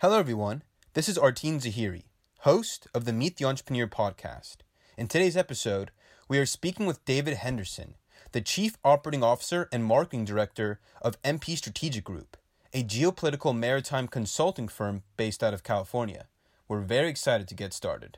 [0.00, 0.62] Hello, everyone.
[0.94, 2.04] This is Arteen Zahiri,
[2.38, 4.62] host of the Meet the Entrepreneur podcast.
[4.96, 5.90] In today's episode,
[6.26, 7.96] we are speaking with David Henderson,
[8.32, 12.38] the Chief Operating Officer and Marketing Director of MP Strategic Group,
[12.72, 16.28] a geopolitical maritime consulting firm based out of California.
[16.66, 18.16] We're very excited to get started.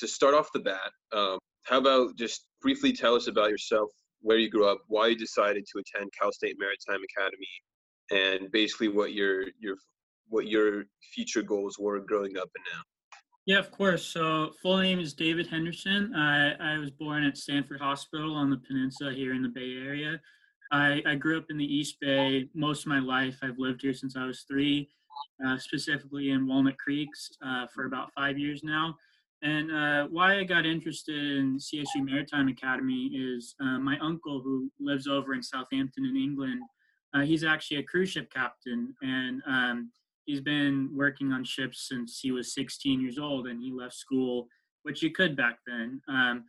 [0.00, 3.88] To start off the bat, um, how about just briefly tell us about yourself,
[4.20, 7.48] where you grew up, why you decided to attend Cal State Maritime Academy,
[8.10, 9.76] and basically what your your
[10.32, 12.82] what your future goals were growing up and now.
[13.44, 14.04] Yeah, of course.
[14.06, 16.14] So, full name is David Henderson.
[16.14, 20.20] I, I was born at Stanford Hospital on the peninsula here in the Bay Area.
[20.70, 23.36] I, I grew up in the East Bay most of my life.
[23.42, 24.88] I've lived here since I was three,
[25.44, 28.96] uh, specifically in Walnut Creeks uh, for about five years now.
[29.42, 34.70] And uh, why I got interested in CSU Maritime Academy is uh, my uncle, who
[34.78, 36.62] lives over in Southampton in England,
[37.12, 38.94] uh, he's actually a cruise ship captain.
[39.02, 39.90] And um,
[40.24, 44.48] he's been working on ships since he was 16 years old and he left school
[44.82, 46.00] which you could back then.
[46.08, 46.44] Um,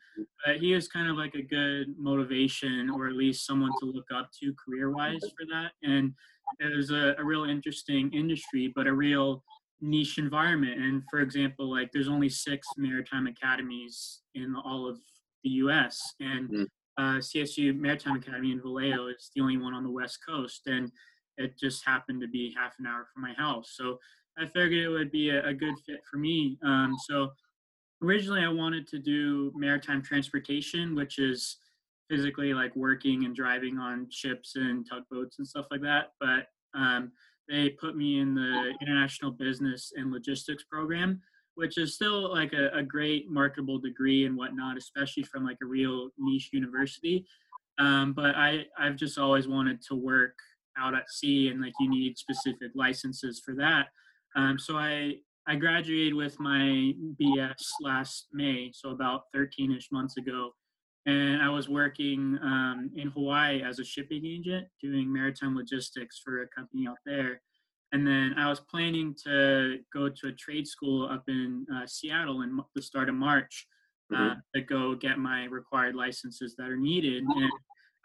[0.46, 4.08] but he was kind of like a good motivation or at least someone to look
[4.14, 5.72] up to career wise for that.
[5.84, 6.14] And
[6.60, 9.44] it was a, a real interesting industry but a real
[9.82, 10.82] niche environment.
[10.82, 15.00] And for example like there's only six maritime academies in all of
[15.44, 16.66] the us and mm.
[16.98, 20.62] uh, csu maritime academy in vallejo is the only one on the west coast.
[20.68, 20.92] And
[21.38, 23.74] it just happened to be half an hour from my house.
[23.76, 23.98] So
[24.38, 26.58] I figured it would be a, a good fit for me.
[26.64, 27.32] Um, so
[28.04, 31.58] originally I wanted to do maritime transportation, which is
[32.10, 36.12] physically like working and driving on ships and tugboats and stuff like that.
[36.20, 37.12] But um,
[37.50, 41.22] they put me in the international business and logistics program,
[41.56, 45.66] which is still like a, a great marketable degree and whatnot, especially from like a
[45.66, 47.26] real niche university.
[47.80, 50.36] Um, but I, I've just always wanted to work
[50.78, 53.88] out at sea and like you need specific licenses for that.
[54.36, 55.16] Um, so I
[55.46, 60.52] I graduated with my BS last May, so about 13ish months ago,
[61.06, 66.44] and I was working um, in Hawaii as a shipping agent doing maritime logistics for
[66.44, 67.42] a company out there.
[67.92, 72.42] And then I was planning to go to a trade school up in uh, Seattle
[72.42, 73.68] in the start of March
[74.14, 74.40] uh, mm-hmm.
[74.56, 77.24] to go get my required licenses that are needed.
[77.24, 77.52] And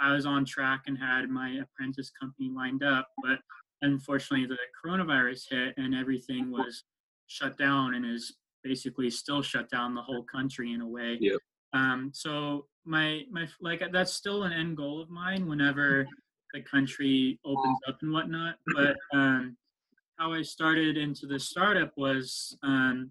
[0.01, 3.39] I was on track and had my apprentice company lined up, but
[3.83, 6.85] unfortunately the coronavirus hit and everything was
[7.27, 11.19] shut down and is basically still shut down the whole country in a way.
[11.21, 11.39] Yep.
[11.75, 16.07] Um, so my my like that's still an end goal of mine whenever
[16.55, 18.57] the country opens up and whatnot.
[18.75, 19.57] But um,
[20.19, 23.11] how I started into the startup was um,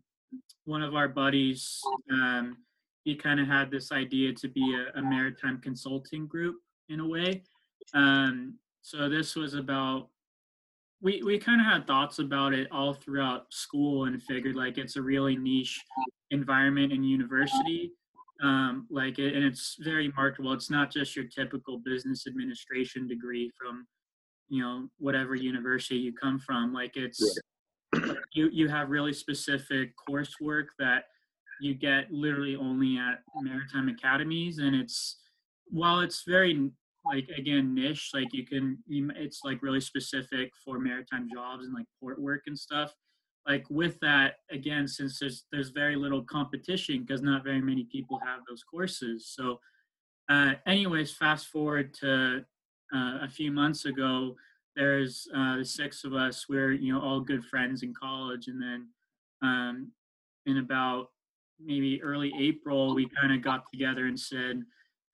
[0.66, 1.80] one of our buddies.
[2.12, 2.58] Um,
[3.04, 6.56] he kind of had this idea to be a, a maritime consulting group
[6.90, 7.44] in a way.
[7.94, 10.09] Um, so this was about
[11.02, 14.96] we we kind of had thoughts about it all throughout school and figured like it's
[14.96, 15.84] a really niche
[16.31, 17.92] environment in university.
[18.44, 20.53] Um, like it, and it's very marketable.
[20.53, 23.86] It's not just your typical business administration degree from
[24.50, 26.74] you know whatever university you come from.
[26.74, 27.40] Like it's
[28.34, 31.06] you you have really specific coursework that
[31.59, 35.18] you get literally only at maritime academies and it's
[35.70, 36.70] while it's very
[37.06, 41.86] like again niche like you can it's like really specific for maritime jobs and like
[42.02, 42.94] port work and stuff
[43.48, 48.20] like with that again since there's there's very little competition because not very many people
[48.26, 49.60] have those courses so
[50.30, 52.44] uh, anyways fast forward to
[52.94, 54.36] uh, a few months ago
[54.76, 58.62] there's uh, the six of us we're you know all good friends in college and
[58.62, 58.88] then
[59.42, 59.92] um,
[60.46, 61.08] in about
[61.60, 64.64] maybe early april we kind of got together and said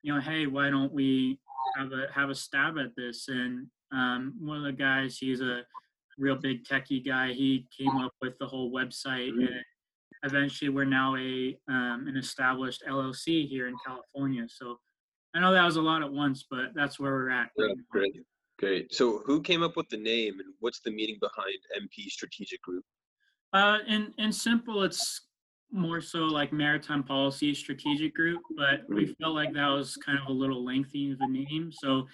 [0.04, 1.40] you know, hey, why don't we
[1.76, 3.28] have a have a stab at this?
[3.28, 5.62] And um, one of the guys, he's a
[6.18, 7.32] real big techie guy.
[7.32, 9.46] He came up with the whole website, mm-hmm.
[9.46, 9.64] and
[10.24, 14.44] eventually, we're now a um, an established LLC here in California.
[14.46, 14.78] So
[15.34, 17.48] I know that was a lot at once, but that's where we're at.
[17.56, 18.14] Yeah, great,
[18.58, 18.94] great.
[18.94, 22.84] So who came up with the name, and what's the meaning behind MP Strategic Group?
[23.54, 25.22] Uh, in in simple, it's
[25.74, 30.28] more so like maritime policy strategic group, but we felt like that was kind of
[30.28, 32.06] a little lengthy of a name, so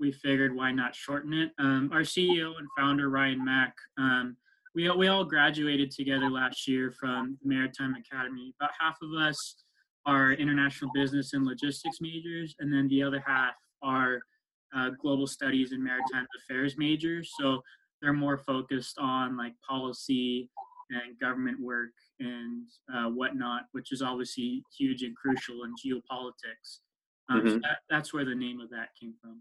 [0.00, 1.50] we figured why not shorten it.
[1.58, 4.34] Um, our CEO and founder Ryan Mack, um,
[4.74, 8.54] we we all graduated together last year from Maritime Academy.
[8.58, 9.56] About half of us
[10.06, 14.20] are international business and logistics majors, and then the other half are
[14.74, 17.30] uh, global studies and maritime affairs majors.
[17.38, 17.60] So
[18.00, 20.48] they're more focused on like policy
[20.92, 21.90] and government work
[22.20, 26.80] and uh, whatnot, which is obviously huge and crucial in geopolitics.
[27.28, 27.48] Um, mm-hmm.
[27.48, 29.40] so that, that's where the name of that came from.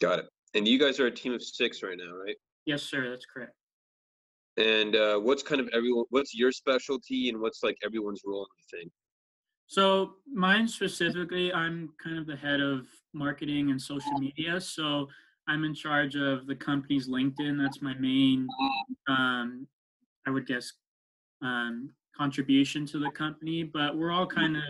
[0.00, 0.28] Got it.
[0.54, 2.36] And you guys are a team of six right now, right?
[2.66, 3.08] Yes, sir.
[3.10, 3.54] That's correct.
[4.56, 6.04] And uh, what's kind of everyone?
[6.10, 8.90] What's your specialty, and what's like everyone's role in the thing?
[9.66, 14.60] So mine specifically, I'm kind of the head of marketing and social media.
[14.60, 15.06] So
[15.46, 17.56] I'm in charge of the company's LinkedIn.
[17.56, 18.48] That's my main,
[19.08, 19.68] um,
[20.26, 20.72] I would guess,
[21.42, 23.62] um, contribution to the company.
[23.62, 24.62] But we're all kind of,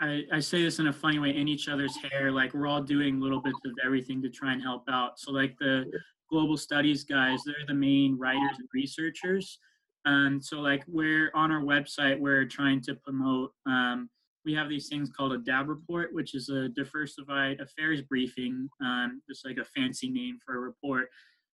[0.00, 2.30] I, I say this in a funny way, in each other's hair.
[2.30, 5.18] Like we're all doing little bits of everything to try and help out.
[5.18, 5.90] So like the
[6.30, 9.58] global studies guys, they're the main writers and researchers.
[10.04, 13.52] Um, so like we're on our website, we're trying to promote.
[13.66, 14.08] Um,
[14.44, 19.22] we have these things called a DAB report, which is a diversified affairs briefing, um,
[19.28, 21.08] just like a fancy name for a report.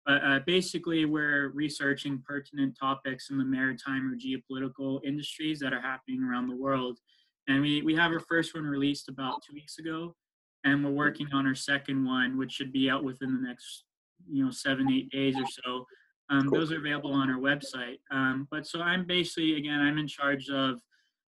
[0.05, 5.81] But uh, basically, we're researching pertinent topics in the maritime or geopolitical industries that are
[5.81, 6.99] happening around the world.
[7.47, 10.15] And we, we have our first one released about two weeks ago,
[10.63, 13.85] and we're working on our second one, which should be out within the next,
[14.29, 15.85] you know, seven, eight days or so.
[16.29, 16.49] Um.
[16.49, 17.99] Those are available on our website.
[18.11, 20.79] Um, but so I'm basically, again, I'm in charge of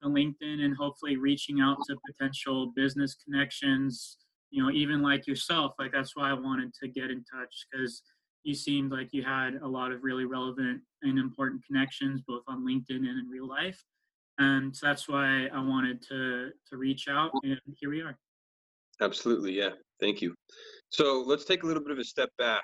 [0.01, 4.17] the LinkedIn and hopefully reaching out to potential business connections,
[4.51, 5.73] you know, even like yourself.
[5.79, 8.03] Like that's why I wanted to get in touch because
[8.45, 12.65] you seemed like you had a lot of really relevant and important connections both on
[12.65, 13.83] LinkedIn and in real life.
[14.37, 18.17] And so that's why I wanted to to reach out and here we are.
[19.01, 19.71] Absolutely, yeah.
[19.99, 20.33] Thank you.
[20.89, 22.63] So let's take a little bit of a step back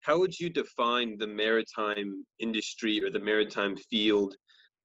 [0.00, 4.34] how would you define the maritime industry or the maritime field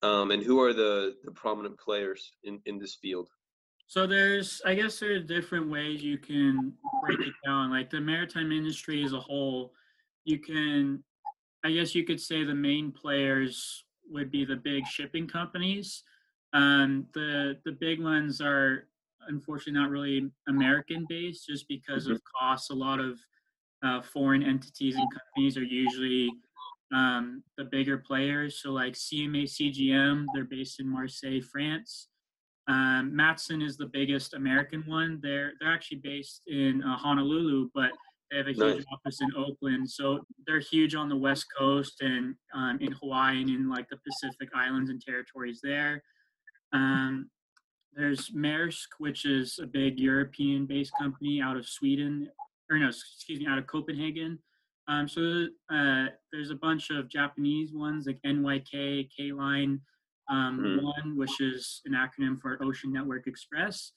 [0.01, 3.29] um, and who are the, the prominent players in, in this field
[3.87, 6.73] so there's i guess there are different ways you can
[7.05, 9.73] break it down like the maritime industry as a whole
[10.25, 11.03] you can
[11.63, 16.03] i guess you could say the main players would be the big shipping companies
[16.53, 18.87] um, the the big ones are
[19.27, 22.13] unfortunately not really american based just because mm-hmm.
[22.13, 23.17] of costs a lot of
[23.83, 26.29] uh, foreign entities and companies are usually
[26.93, 28.61] um, the bigger players.
[28.61, 32.07] So like CMA CGM, they're based in Marseille, France.
[32.67, 35.19] Um, Matson is the biggest American one.
[35.21, 37.91] They're they're actually based in uh, Honolulu, but
[38.33, 38.85] they have a huge nice.
[38.91, 39.89] office in Oakland.
[39.89, 43.97] So they're huge on the West Coast and um, in Hawaii and in like the
[43.97, 46.01] Pacific Islands and territories there.
[46.73, 47.29] Um,
[47.95, 52.27] there's Maersk, which is a big European-based company out of Sweden
[52.71, 54.39] or no, excuse me, out of Copenhagen.
[54.87, 59.79] Um, so uh, there's a bunch of Japanese ones like NYK, K Line,
[60.27, 60.85] um, mm-hmm.
[60.85, 63.91] ONE which is an acronym for Ocean Network Express.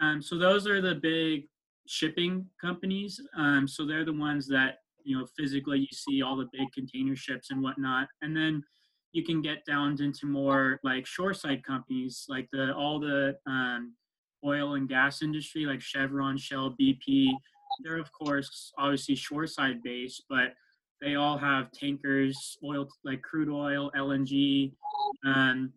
[0.00, 1.48] Um, so those are the big
[1.86, 3.20] shipping companies.
[3.36, 7.16] Um, so they're the ones that you know physically you see all the big container
[7.16, 8.62] ships and whatnot, and then
[9.12, 13.94] you can get down into more like shoreside companies like the all the um,
[14.44, 17.30] oil and gas industry like Chevron, Shell, BP
[17.82, 20.54] they're of course obviously shoreside based, but
[21.00, 24.72] they all have tankers, oil like crude oil, LNG,
[25.24, 25.70] and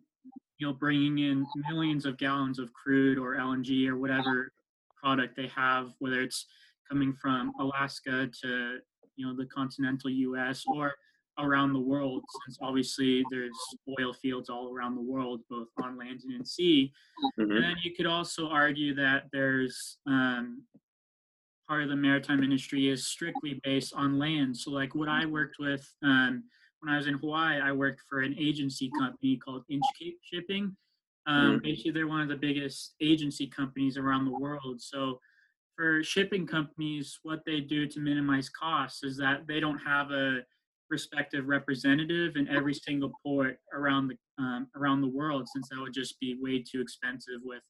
[0.58, 4.52] you know bringing in millions of gallons of crude or LNG or whatever
[5.02, 6.46] product they have, whether it's
[6.88, 8.78] coming from Alaska to
[9.16, 10.64] you know the continental U.S.
[10.66, 10.94] or
[11.38, 13.56] around the world, since obviously there's
[13.98, 16.92] oil fields all around the world, both on land and in sea.
[17.38, 17.50] Mm-hmm.
[17.50, 20.62] And then you could also argue that there's um,
[21.68, 24.56] part of the maritime industry is strictly based on land.
[24.56, 26.44] So, like what I worked with um,
[26.80, 30.76] when I was in Hawaii, I worked for an agency company called Inchcape Shipping.
[31.26, 31.58] Um, mm-hmm.
[31.62, 34.80] Basically, they're one of the biggest agency companies around the world.
[34.80, 35.20] So,
[35.76, 40.40] for shipping companies, what they do to minimize costs is that they don't have a
[40.90, 45.94] respective representative in every single port around the um, around the world, since that would
[45.94, 47.62] just be way too expensive with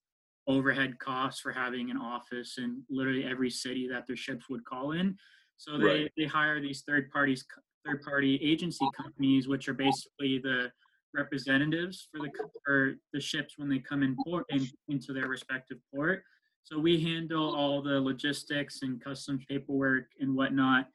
[0.46, 4.92] overhead costs for having an office in literally every city that their ships would call
[4.92, 5.16] in.
[5.56, 6.12] So they, right.
[6.16, 7.44] they hire these third parties,
[7.84, 10.70] third party agency companies, which are basically the
[11.14, 12.30] representatives for the
[12.64, 16.22] for the ships when they come in port in, into their respective port.
[16.62, 20.86] So we handle all the logistics and customs paperwork and whatnot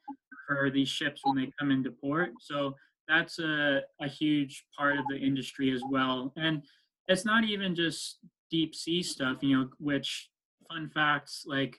[0.46, 2.30] for these ships when they come into port.
[2.40, 2.74] So
[3.08, 6.32] that's a, a huge part of the industry as well.
[6.36, 6.62] And
[7.08, 8.18] it's not even just
[8.50, 10.30] deep sea stuff, you know, which
[10.68, 11.78] fun facts like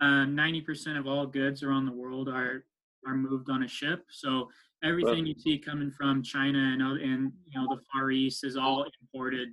[0.00, 2.64] uh, 90% of all goods around the world are
[3.06, 4.04] are moved on a ship.
[4.10, 4.48] So
[4.82, 8.84] everything you see coming from China and and you know the Far East is all
[9.00, 9.48] imported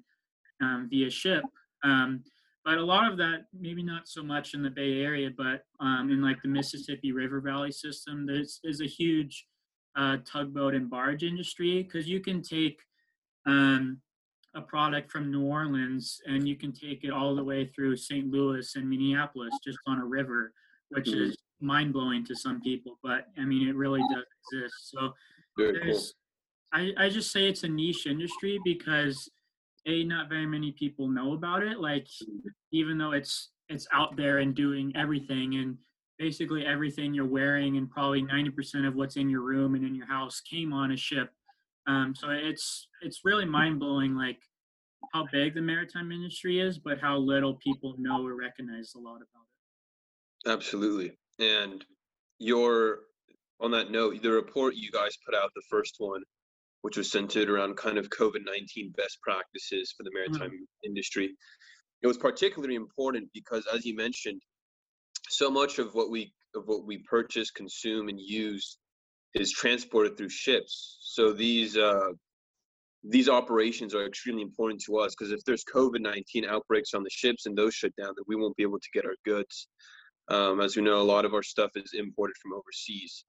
[0.61, 1.43] um, via ship.
[1.83, 2.23] Um,
[2.65, 6.09] but a lot of that, maybe not so much in the Bay Area, but um,
[6.11, 9.45] in like the Mississippi River Valley system, there's is a huge
[9.97, 12.79] uh, tugboat and barge industry because you can take
[13.45, 13.99] um,
[14.55, 18.29] a product from New Orleans and you can take it all the way through St.
[18.31, 20.53] Louis and Minneapolis just on a river,
[20.89, 21.23] which mm-hmm.
[21.23, 22.99] is mind blowing to some people.
[23.01, 24.91] But I mean, it really does exist.
[24.91, 25.13] So
[25.57, 26.13] Very there's,
[26.73, 29.29] I, I just say it's a niche industry because
[29.85, 31.79] a not very many people know about it.
[31.79, 32.07] Like
[32.71, 35.77] even though it's it's out there and doing everything and
[36.19, 40.05] basically everything you're wearing and probably 90% of what's in your room and in your
[40.05, 41.31] house came on a ship.
[41.87, 44.39] Um, so it's it's really mind blowing like
[45.13, 49.17] how big the maritime industry is, but how little people know or recognize a lot
[49.17, 49.45] about
[50.45, 50.49] it.
[50.49, 51.17] Absolutely.
[51.39, 51.83] And
[52.39, 52.99] your
[53.59, 56.21] on that note, the report you guys put out, the first one,
[56.81, 60.31] which was centered around kind of COVID 19 best practices for the mm-hmm.
[60.31, 60.85] maritime mm-hmm.
[60.89, 61.33] industry.
[62.01, 64.41] It was particularly important because, as you mentioned,
[65.29, 68.77] so much of what we of what we purchase, consume, and use
[69.33, 70.99] is transported through ships.
[71.01, 72.11] So these uh,
[73.03, 77.09] these operations are extremely important to us because if there's COVID 19 outbreaks on the
[77.09, 79.67] ships and those shut down, then we won't be able to get our goods.
[80.29, 83.25] Um, as we know, a lot of our stuff is imported from overseas.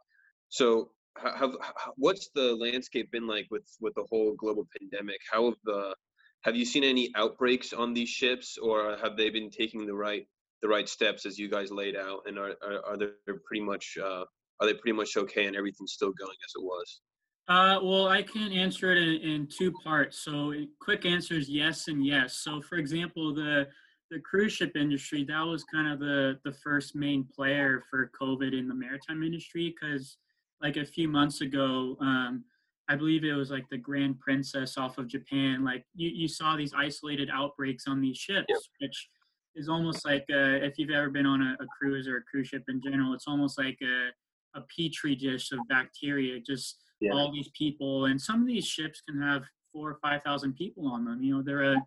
[0.49, 1.53] So have,
[1.97, 5.21] what's the landscape been like with with the whole global pandemic?
[5.31, 5.95] How have the
[6.43, 10.27] have you seen any outbreaks on these ships, or have they been taking the right
[10.63, 12.21] the right steps as you guys laid out?
[12.27, 13.07] And are are, are they
[13.47, 14.25] pretty much uh,
[14.61, 17.01] are they pretty much okay, and everything's still going as it was?
[17.47, 20.21] Uh, well, I can answer it in, in two parts.
[20.21, 22.39] So, quick answer is yes and yes.
[22.39, 23.67] So, for example, the
[24.15, 28.57] the cruise ship industry that was kind of the the first main player for COVID
[28.57, 30.19] in the maritime industry because
[30.63, 32.45] like a few months ago, um,
[32.89, 35.65] I believe it was like the Grand Princess off of Japan.
[35.65, 38.59] Like you, you saw these isolated outbreaks on these ships, yep.
[38.79, 39.09] which
[39.57, 42.49] is almost like uh, if you've ever been on a, a, cruise or a cruise
[42.49, 46.39] ship in general, it's almost like a, a petri dish of bacteria.
[46.41, 47.13] Just yeah.
[47.13, 49.43] all these people, and some of these ships can have
[49.73, 51.23] four or five thousand people on them.
[51.23, 51.83] You know, they're a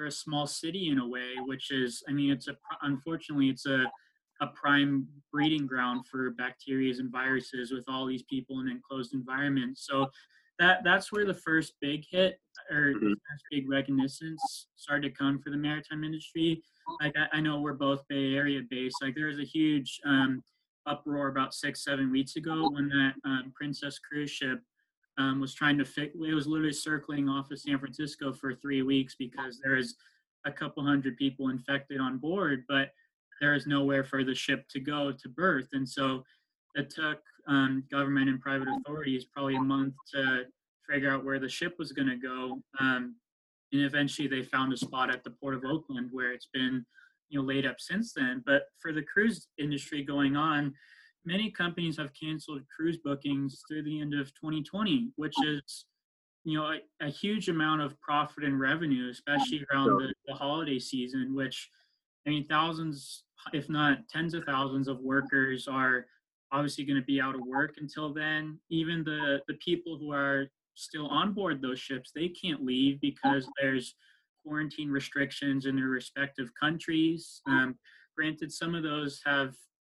[0.00, 3.66] they're a small city in a way, which is, I mean, it's a unfortunately it's
[3.66, 3.84] a
[4.40, 9.86] a prime breeding ground for bacteria and viruses with all these people in enclosed environments.
[9.86, 10.08] So
[10.58, 12.40] that that's where the first big hit
[12.70, 13.08] or mm-hmm.
[13.08, 16.62] first big reconnaissance started to come for the maritime industry.
[17.02, 18.96] Like I, I, know we're both Bay Area based.
[19.02, 20.42] Like there was a huge um,
[20.86, 24.62] uproar about six seven weeks ago when that um, Princess cruise ship
[25.20, 26.14] um, was trying to fix.
[26.14, 29.96] It was literally circling off of San Francisco for three weeks because there is
[30.46, 32.90] a couple hundred people infected on board, but
[33.40, 35.68] there is nowhere for the ship to go to berth.
[35.72, 36.24] And so
[36.74, 40.44] it took um, government and private authorities probably a month to
[40.88, 42.62] figure out where the ship was going to go.
[42.78, 43.16] Um,
[43.72, 46.84] and eventually they found a spot at the port of Oakland where it's been
[47.28, 48.42] you know laid up since then.
[48.46, 50.74] But for the cruise industry going on,
[51.24, 55.86] many companies have canceled cruise bookings through the end of 2020, which is
[56.44, 60.78] you know a, a huge amount of profit and revenue, especially around the, the holiday
[60.78, 61.68] season, which
[62.26, 66.06] I mean, thousands, if not tens of thousands of workers are
[66.52, 68.58] obviously going to be out of work until then.
[68.70, 73.48] Even the, the people who are still on board those ships, they can't leave because
[73.60, 73.94] there's
[74.44, 77.40] quarantine restrictions in their respective countries.
[77.46, 77.76] Um,
[78.16, 79.54] granted, some of those have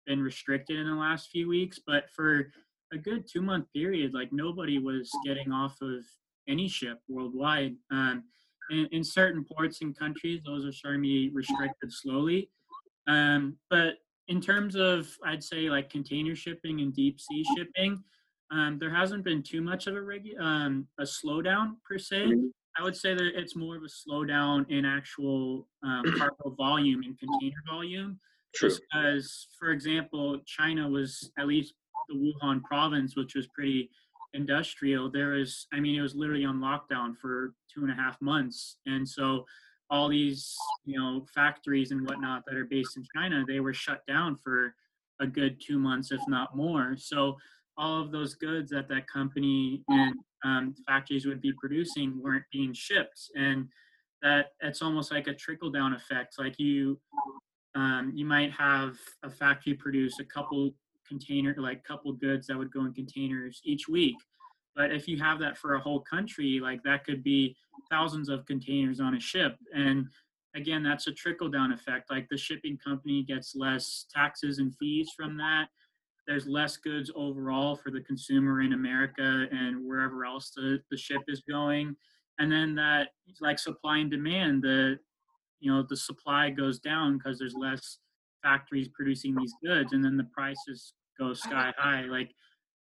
[0.07, 2.53] been restricted in the last few weeks, but for
[2.93, 6.05] a good two month period, like nobody was getting off of
[6.49, 7.77] any ship worldwide.
[7.91, 8.25] Um,
[8.71, 12.51] in, in certain ports and countries, those are starting to be restricted slowly.
[13.07, 13.95] Um, but
[14.29, 18.03] in terms of, I'd say like container shipping and deep sea shipping,
[18.53, 22.33] um, there hasn't been too much of a regu- um, a slowdown per se.
[22.79, 27.19] I would say that it's more of a slowdown in actual um, cargo volume and
[27.19, 28.19] container volume.
[28.55, 28.71] True.
[28.71, 31.75] Because, for example, China was at least
[32.09, 33.91] the Wuhan province, which was pretty
[34.35, 38.21] industrial, there was, I mean, it was literally on lockdown for two and a half
[38.21, 38.77] months.
[38.87, 39.45] And so
[39.91, 40.55] all these,
[40.85, 44.75] you know, factories and whatnot that are based in China, they were shut down for
[45.21, 46.95] a good two months, if not more.
[46.97, 47.37] So
[47.77, 50.15] all of those goods that that company and
[50.45, 53.31] um, factories would be producing weren't being shipped.
[53.35, 53.69] And
[54.23, 56.35] that it's almost like a trickle down effect.
[56.39, 57.01] Like you,
[57.75, 60.75] um, you might have a factory produce a couple
[61.07, 64.17] container, like couple goods that would go in containers each week.
[64.75, 67.57] But if you have that for a whole country, like that could be
[67.91, 69.57] thousands of containers on a ship.
[69.75, 70.07] And
[70.55, 72.11] again, that's a trickle down effect.
[72.11, 75.67] Like the shipping company gets less taxes and fees from that.
[76.27, 81.23] There's less goods overall for the consumer in America and wherever else the, the ship
[81.27, 81.97] is going.
[82.39, 83.09] And then that
[83.41, 84.99] like supply and demand, the
[85.61, 87.99] you know, the supply goes down because there's less
[88.43, 92.03] factories producing these goods and then the prices go sky high.
[92.03, 92.33] Like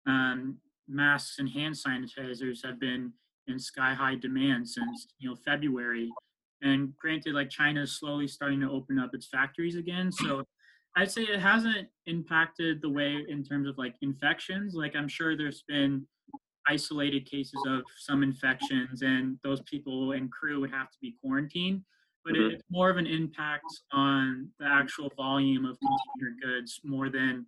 [0.06, 0.58] um,
[0.88, 3.12] masks and hand sanitizers have been
[3.46, 6.10] in sky high demand since you know February.
[6.62, 10.44] And granted, like China is slowly starting to open up its factories again, so
[10.96, 14.74] I'd say it hasn't impacted the way in terms of like infections.
[14.74, 16.06] Like I'm sure there's been
[16.68, 21.82] isolated cases of some infections, and those people and crew would have to be quarantined.
[22.24, 22.52] But Mhm.
[22.52, 27.46] it's more of an impact on the actual volume of container goods more than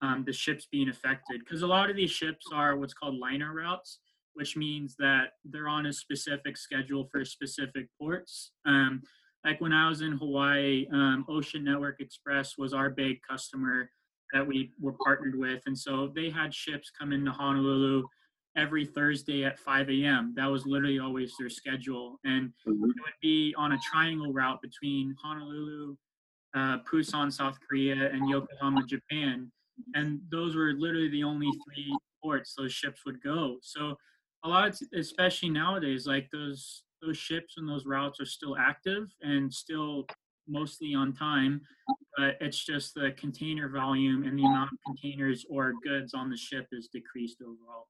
[0.00, 1.40] um, the ships being affected.
[1.40, 3.98] Because a lot of these ships are what's called liner routes,
[4.34, 8.52] which means that they're on a specific schedule for specific ports.
[8.64, 9.02] Um,
[9.44, 13.90] like when I was in Hawaii, um, Ocean Network Express was our big customer
[14.32, 15.62] that we were partnered with.
[15.66, 18.06] And so they had ships come into Honolulu
[18.56, 20.34] every Thursday at 5 a.m.
[20.36, 22.20] That was literally always their schedule.
[22.24, 22.90] And Mhm.
[22.96, 25.96] it would be on a triangle route between Honolulu,
[26.54, 29.52] uh, Busan, South Korea, and Yokohama, Japan.
[29.94, 33.58] And those were literally the only three ports those ships would go.
[33.62, 33.96] So
[34.44, 39.12] a lot, of, especially nowadays, like those those ships and those routes are still active
[39.22, 40.08] and still
[40.48, 41.60] mostly on time,
[42.16, 46.36] but it's just the container volume and the amount of containers or goods on the
[46.36, 47.88] ship is decreased overall.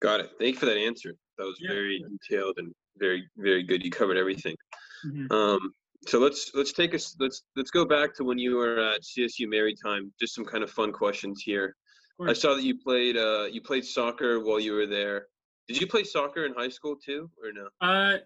[0.00, 0.30] Got it.
[0.38, 1.14] Thank you for that answer.
[1.38, 1.70] That was Yeah.
[1.72, 3.84] very detailed and very very good.
[3.84, 4.56] You covered everything.
[5.04, 5.30] Mhm.
[5.32, 5.72] Um,
[6.06, 9.48] so let's let's take us let's let's go back to when you were at CSU
[9.48, 10.12] Maritime.
[10.20, 11.76] Just some kind of fun questions here.
[12.20, 15.26] I saw that you played uh you played soccer while you were there.
[15.68, 17.68] Did you play soccer in high school too, or no?
[17.80, 18.18] Uh,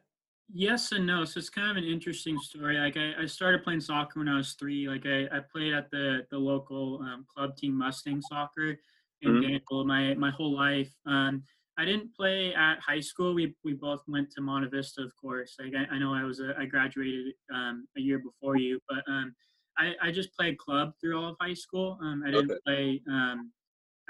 [0.53, 1.25] yes and no.
[1.25, 2.77] So it's kind of an interesting story.
[2.79, 4.89] Like I, I started playing soccer when I was three.
[4.89, 8.79] Like I, I played at the the local um, club team Mustang Soccer
[9.23, 9.43] in Mhm.
[9.43, 10.95] Danville my my whole life.
[11.07, 11.43] Um,
[11.79, 13.35] I didn't play at high school.
[13.35, 15.57] We we both went to Monte Vista, of course.
[15.59, 19.03] Like I, I know I was a, I graduated um, a year before you, but
[19.09, 19.35] um,
[19.79, 21.99] I I just played club through all of high school.
[22.03, 22.61] Um, I didn't Okay.
[22.67, 23.53] play um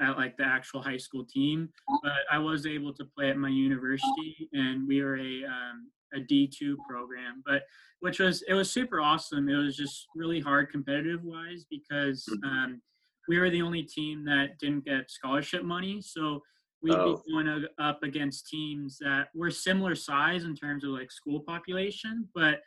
[0.00, 1.70] at like the actual high school team,
[2.02, 6.20] but I was able to play at my university, and we were a um, a
[6.20, 7.62] D two program, but
[8.00, 9.48] which was it was super awesome.
[9.48, 12.42] It was just really hard competitive wise because Mhm.
[12.44, 12.82] um,
[13.28, 16.42] we were the only team that didn't get scholarship money, so
[16.82, 17.22] we'd Oh.
[17.24, 22.28] be going up against teams that were similar size in terms of like school population,
[22.34, 22.60] but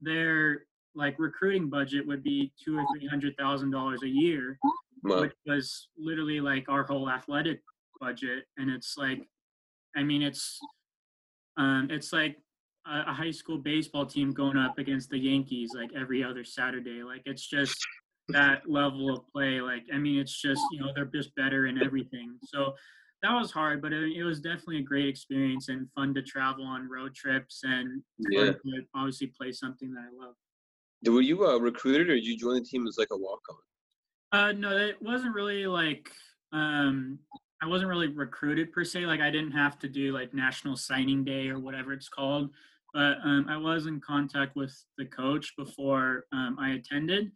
[0.00, 4.58] their like recruiting budget would be two or three hundred thousand dollars a year,
[5.02, 5.20] Wow.
[5.22, 7.60] which was literally like our whole athletic
[8.00, 9.26] budget and it's like
[9.96, 10.58] i mean it's
[11.56, 12.36] um it's like
[12.86, 17.02] a, a high school baseball team going up against the yankees like every other saturday
[17.02, 17.74] like it's just
[18.28, 21.82] that level of play like i mean it's just you know they're just better in
[21.82, 22.74] everything so
[23.22, 26.64] that was hard but it, it was definitely a great experience and fun to travel
[26.64, 28.52] on road trips and Yeah.
[28.94, 30.34] obviously play something that i love
[31.06, 33.56] Were you uh, recruited or did you join the team as like a walk on?
[34.32, 36.10] Uh, no, it wasn't really like
[36.52, 37.18] um,
[37.62, 39.06] I wasn't really recruited per se.
[39.06, 42.50] Like I didn't have to do like National Signing Day or whatever it's called,
[42.92, 47.30] but um, I was in contact with the coach before um, I attended,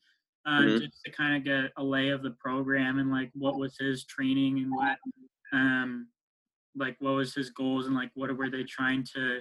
[0.47, 0.81] uh, Mhm.
[0.81, 4.05] just to kind of get a lay of the program and like what was his
[4.05, 4.99] training and what,
[5.52, 6.08] um,
[6.76, 9.40] like what was his goals and like what were they trying to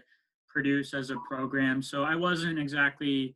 [0.49, 1.81] produce as a program.
[1.81, 3.35] So I wasn't exactly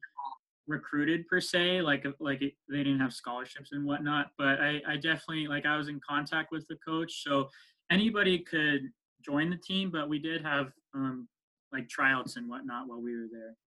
[0.65, 4.95] recruited per se like like it, they didn't have scholarships and whatnot but I, I
[4.95, 7.49] definitely like i was in contact with the coach so
[7.91, 8.83] anybody could
[9.25, 11.27] join the team but we did have um
[11.73, 13.57] like tryouts and whatnot while we were there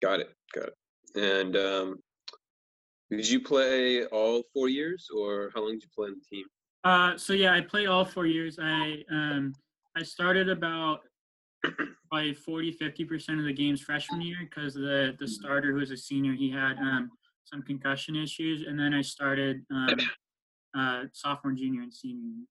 [0.00, 0.30] Got it.
[0.54, 0.74] Got it.
[1.16, 1.98] And um,
[3.10, 6.46] did you play all four years, or how long did you play on the team?
[6.84, 9.52] Uh so yeah i played all four years i um
[9.96, 11.00] i started about
[12.08, 15.90] probably 40 50 percent of the games freshman year because the the starter who was
[15.90, 17.10] a senior he had um
[17.44, 19.96] some concussion issues and then i started um
[20.76, 22.46] uh sophomore junior and senior year.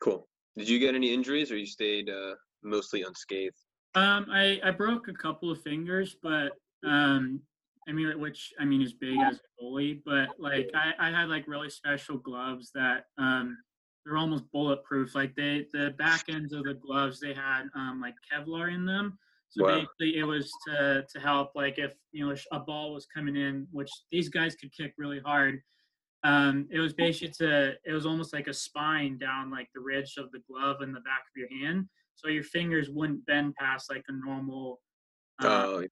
[0.00, 0.28] Cool.
[0.56, 3.56] Did you get any injuries, or you stayed uh, mostly unscathed?
[3.94, 6.52] Um, I, I broke a couple of fingers, but
[6.84, 7.40] um,
[7.88, 11.28] I mean, which I mean is big as a goalie, but like I, I had
[11.28, 13.56] like really special gloves that um,
[14.04, 15.14] they're almost bulletproof.
[15.14, 19.18] Like they, the back ends of the gloves, they had um, like Kevlar in them.
[19.48, 19.68] So Wow.
[19.76, 23.68] basically, it was to to help like if you know a ball was coming in,
[23.70, 25.60] which these guys could kick really hard.
[26.24, 30.14] Um, it was basically to it was almost like a spine down like the ridge
[30.18, 33.90] of the glove and the back of your hand so your fingers wouldn't bend past
[33.90, 34.80] like a normal
[35.40, 35.86] uh, Oh,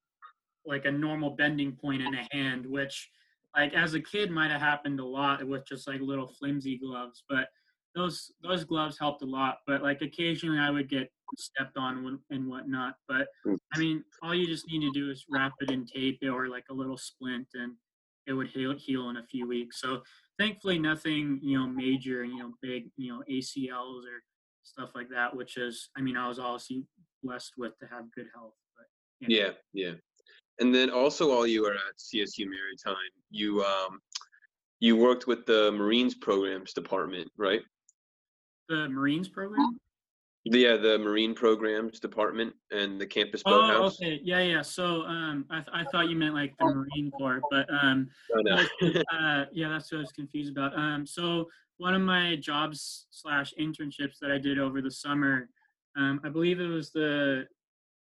[0.66, 3.11] like a normal bending point in a hand which
[3.57, 7.24] like as a kid might have happened a lot with just like little flimsy gloves
[7.29, 7.48] but
[7.94, 12.46] those those gloves helped a lot but like occasionally i would get stepped on and
[12.48, 13.29] whatnot but
[13.74, 16.64] i mean all you just need to do is wrap it in tape or like
[16.70, 17.72] a little splint and
[18.27, 20.03] it would heal, heal in a few weeks so
[20.38, 24.22] thankfully nothing you know major you know big you know acls or
[24.62, 26.85] stuff like that which is i mean i was obviously
[27.22, 28.87] blessed with to have good health but
[29.29, 29.92] yeah, yeah.
[30.60, 32.96] And then also, while you were at CSU Maritime,
[33.30, 34.00] you um,
[34.80, 37.62] you worked with the Marines programs department, right?
[38.68, 39.78] The Marines program.
[40.46, 43.98] Yeah, the Marine Programs Department and the campus Oh, boathouse.
[43.98, 44.20] okay.
[44.22, 44.60] Yeah, yeah.
[44.60, 48.42] So um, I, th- I thought you meant like the Marine Corps, but um, Oh,
[48.42, 48.56] no.
[49.12, 50.78] uh, yeah, that's what I was confused about.
[50.78, 55.48] Um, so one of my jobs slash internships that I did over the summer,
[55.96, 57.46] um, I believe it was the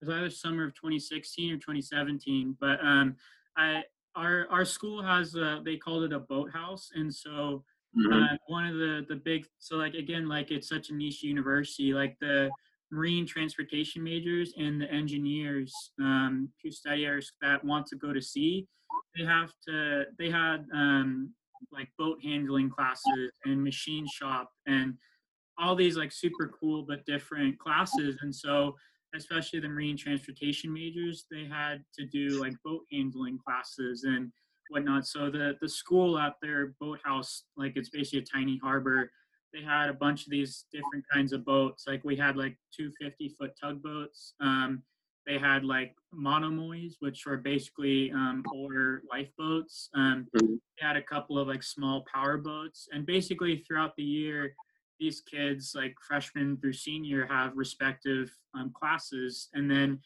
[0.02, 3.16] was either summer of 2016 or 2017, but um,
[3.56, 3.84] I
[4.16, 7.64] our our school has a, they called it a boathouse, and so
[7.96, 8.34] Mhm.
[8.34, 11.94] uh, one of the the big so like again like it's such a niche university
[11.94, 12.56] like the
[12.90, 18.22] marine transportation majors and the engineers um, who study areas that want to go to
[18.22, 18.68] sea
[19.18, 21.34] they have to they had um,
[21.72, 24.98] like boat handling classes and machine shop and
[25.58, 28.76] all these like super cool but different classes and so
[29.16, 34.32] especially the marine transportation majors they had to do like boat handling classes and
[34.70, 35.06] whatnot.
[35.06, 39.12] So the the school out there, boathouse, like it's basically a tiny harbor.
[39.54, 41.86] They had a bunch of these different kinds of boats.
[41.88, 44.34] Like we had like two 50 foot tugboats.
[44.40, 44.84] Um,
[45.28, 49.90] they had like monomoys, which are basically um, oar lifeboats.
[49.94, 50.60] Um, Mhm.
[50.80, 54.56] they had a couple of like small power boats, and basically throughout the year,
[55.02, 60.00] these kids, like freshman through senior, have respective um, classes, and then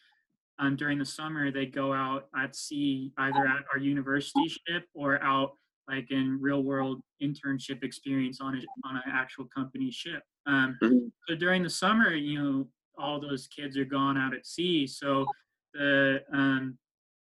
[0.57, 5.21] um, during the summer they go out at sea either at our university ship or
[5.21, 5.57] out
[5.89, 11.11] like in real world internship experience on a, on an actual company ship um, Mhm.
[11.27, 15.25] so during the summer you know all those kids are gone out at sea so
[15.73, 16.77] the um,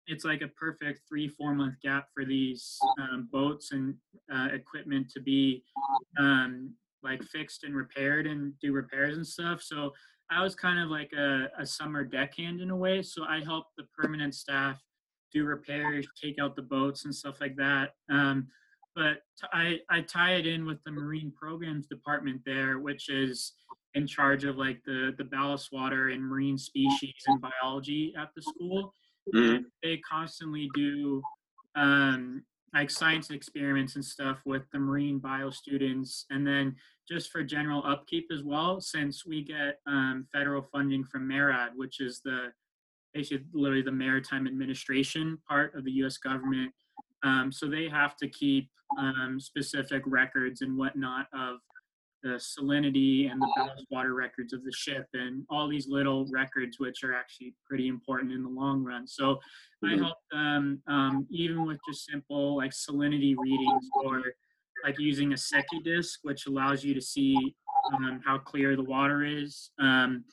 [0.06, 3.94] it's like a perfect three four month gap for these um, boats and
[4.30, 5.64] uh, equipment to be
[6.18, 9.92] um, like fixed and repaired and do repairs and stuff so
[10.30, 13.02] I was kind of like a, a summer deckhand in a way.
[13.02, 14.80] So I helped the permanent staff
[15.32, 17.90] do repairs, take out the boats and stuff like that.
[18.10, 18.48] Um,
[18.94, 23.52] but t- I, I tie it in with the marine programs department there, which is
[23.94, 28.42] in charge of like the, the ballast water and marine species and biology at the
[28.42, 28.94] school.
[29.34, 29.64] Mhm.
[29.82, 31.22] They constantly do
[31.74, 32.42] um,
[32.74, 36.24] like science experiments and stuff with the marine bio students.
[36.30, 36.76] And then
[37.08, 42.00] just for general upkeep as well, since we get um, federal funding from MARAD, which
[42.00, 42.52] is the
[43.12, 46.16] basically literally the maritime administration part of the U.S.
[46.16, 46.72] government.
[47.22, 51.58] Um, so they have to keep um, specific records and whatnot of
[52.22, 56.78] the salinity and the ballast water records of the ship and all these little records,
[56.78, 59.06] which are actually pretty important in the long run.
[59.06, 59.40] So
[59.82, 59.98] I Mhm.
[59.98, 64.34] help them um, even with just simple like salinity readings or
[64.84, 67.56] like using a Secchi disc, which allows you to see
[67.92, 70.24] um, how clear the water is, um,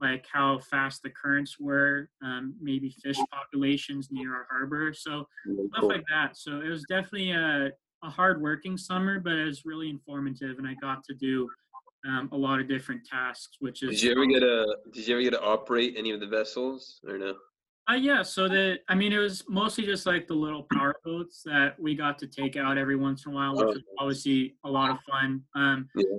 [0.00, 4.92] like how fast the currents were, um, maybe fish populations near our harbor.
[4.92, 5.28] So
[5.72, 6.36] stuff like that.
[6.36, 7.72] So it was definitely a,
[8.04, 11.50] a hard working summer, but it was really informative, and I got to do
[12.06, 14.76] um, a lot of different tasks, which is Did you ever get a?
[14.92, 17.34] Did you ever get to operate any of the vessels or no?
[17.90, 21.42] Uh, yeah, so the I mean it was mostly just like the little power boats
[21.44, 24.56] that we got to take out every once in a while, which Oh, was obviously
[24.64, 25.44] a lot of fun.
[25.54, 26.18] Um, Yeah.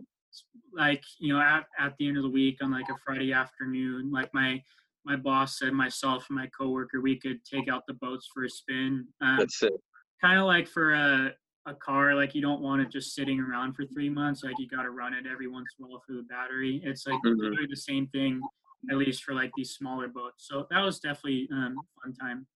[0.73, 4.11] like you know, at at the end of the week on like a Friday afternoon,
[4.11, 4.61] like my
[5.05, 8.49] my boss said myself and my coworker we could take out the boats for a
[8.49, 9.07] spin.
[9.21, 9.73] Um, That's it.
[10.21, 11.33] kind of like for a
[11.65, 14.43] a car, like you don't want it just sitting around for three months.
[14.43, 16.81] Like you got to run it every once in a while for the battery.
[16.83, 17.37] It's like Mhm.
[17.37, 18.47] literally the same thing,
[18.89, 20.47] at least for like these smaller boats.
[20.47, 22.47] So that was definitely um, fun time.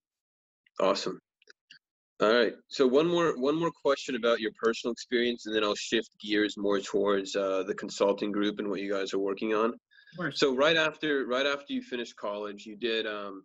[0.78, 1.18] Awesome.
[2.20, 2.54] All right.
[2.68, 6.56] So one more one more question about your personal experience, and then I'll shift gears
[6.56, 9.78] more towards uh, the consulting group and what you guys are working on.
[10.34, 13.44] So right after right after you finished college, you did um,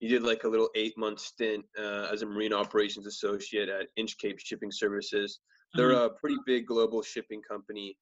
[0.00, 3.88] you did like a little eight month stint uh, as a marine operations associate at
[3.98, 5.40] Inchcape Shipping Services.
[5.74, 6.06] They're Mhm.
[6.06, 7.96] a pretty big global shipping company.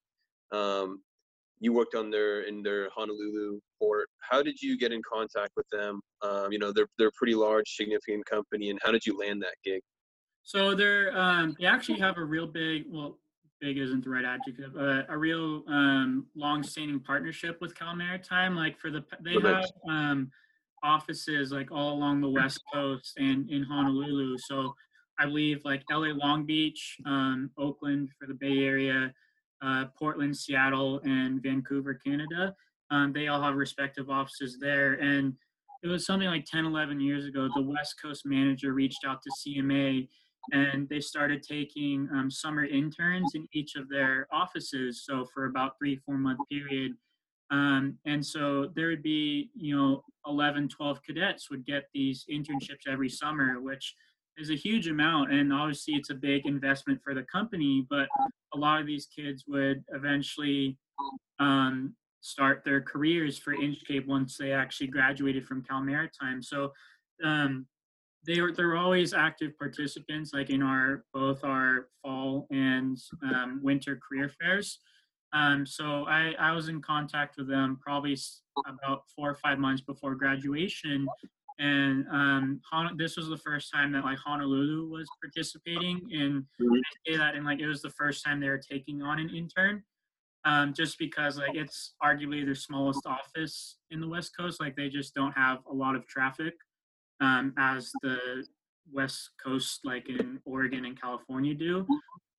[0.52, 1.02] Um,
[1.60, 4.08] you worked on their in their Honolulu port.
[4.20, 6.00] How did you get in contact with them?
[6.22, 9.42] Um, you know, they're they're a pretty large, significant company, and how did you land
[9.42, 9.82] that gig?
[10.42, 13.20] So they're um, they actually have a real big well
[13.60, 18.54] big isn't the right adjective uh, a real um, long-standing partnership with Cal Maritime.
[18.56, 20.30] Like for the they have um,
[20.84, 24.36] offices like all along the west coast and in Honolulu.
[24.38, 24.74] So
[25.18, 29.12] I believe like LA Long Beach, um, Oakland for the Bay Area,
[29.62, 32.54] uh, Portland, Seattle, and Vancouver, Canada.
[32.90, 35.34] Um, they all have respective offices there and
[35.82, 39.30] it was something like 10 11 years ago the west coast manager reached out to
[39.30, 40.08] CMA
[40.52, 45.72] and they started taking um, summer interns in each of their offices so for about
[45.78, 46.92] three four month period
[47.54, 52.86] um, and so there would be you know 11 12 cadets would get these internships
[52.88, 53.94] every summer which
[54.36, 58.08] is a huge amount and obviously it's a big investment for the company but
[58.54, 60.76] a lot of these kids would eventually
[61.38, 66.42] um, start their careers for Inchcape once they actually graduated from Cal Maritime.
[66.42, 66.72] So
[67.22, 67.66] um,
[68.26, 74.00] they were they're always active participants, like in our both our fall and um, winter
[74.08, 74.78] career fairs.
[75.34, 78.16] Um, so I, I was in contact with them probably
[78.66, 81.06] about four or five months before graduation,
[81.58, 82.60] and um,
[82.96, 86.78] this was the first time that like Honolulu was participating in mm-hmm.
[87.06, 89.82] say that, and like it was the first time they were taking on an intern.
[90.46, 94.88] Um, just because like it's arguably their smallest office in the West Coast, like they
[94.88, 96.52] just don't have a lot of traffic
[97.20, 98.44] um, as the
[98.92, 101.86] West Coast, like in Oregon and California, do.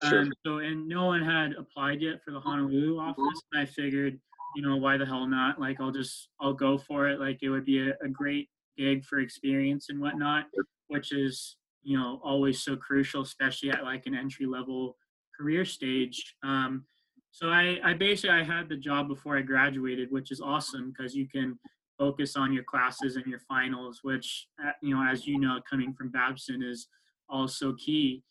[0.03, 0.21] Sure.
[0.21, 3.41] Um, so, and no one had applied yet for the Honolulu office.
[3.51, 4.19] And I figured,
[4.55, 5.59] you know, why the hell not?
[5.59, 7.19] Like, I'll just, I'll go for it.
[7.19, 10.45] Like, it would be a, a great gig for experience and whatnot,
[10.87, 14.97] which is, you know, always so crucial, especially at like an entry level
[15.37, 16.35] career stage.
[16.43, 16.85] Um,
[17.31, 21.15] so I, I basically I had the job before I graduated, which is awesome because
[21.15, 21.59] you can
[21.97, 25.93] focus on your classes and your finals, which uh, you know, as you know, coming
[25.93, 26.87] from Babson is
[27.29, 28.23] also key.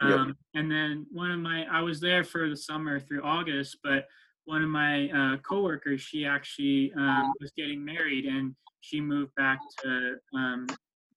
[0.00, 0.36] Um, yep.
[0.54, 4.06] And then one of my, I was there for the summer through August, but
[4.44, 9.60] one of my uh, coworkers, she actually um, was getting married and she moved back
[9.82, 10.66] to um,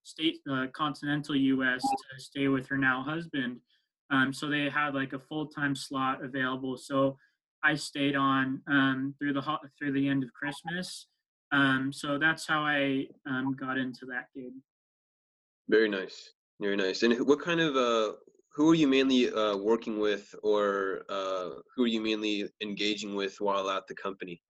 [0.03, 1.81] state, uh, continental U.S.
[1.81, 3.59] to stay with her now husband.
[4.11, 6.77] Um, so they had like a full time slot available.
[6.77, 7.17] So
[7.63, 11.07] I stayed on um, through the through the end of Christmas.
[11.51, 14.53] Um, so that's how I um, got into that gig.
[15.67, 17.01] Very nice, very nice.
[17.01, 18.13] And what kind of uh,
[18.55, 23.35] who are you mainly uh, working with, or uh, who are you mainly engaging with
[23.41, 24.41] while at the company?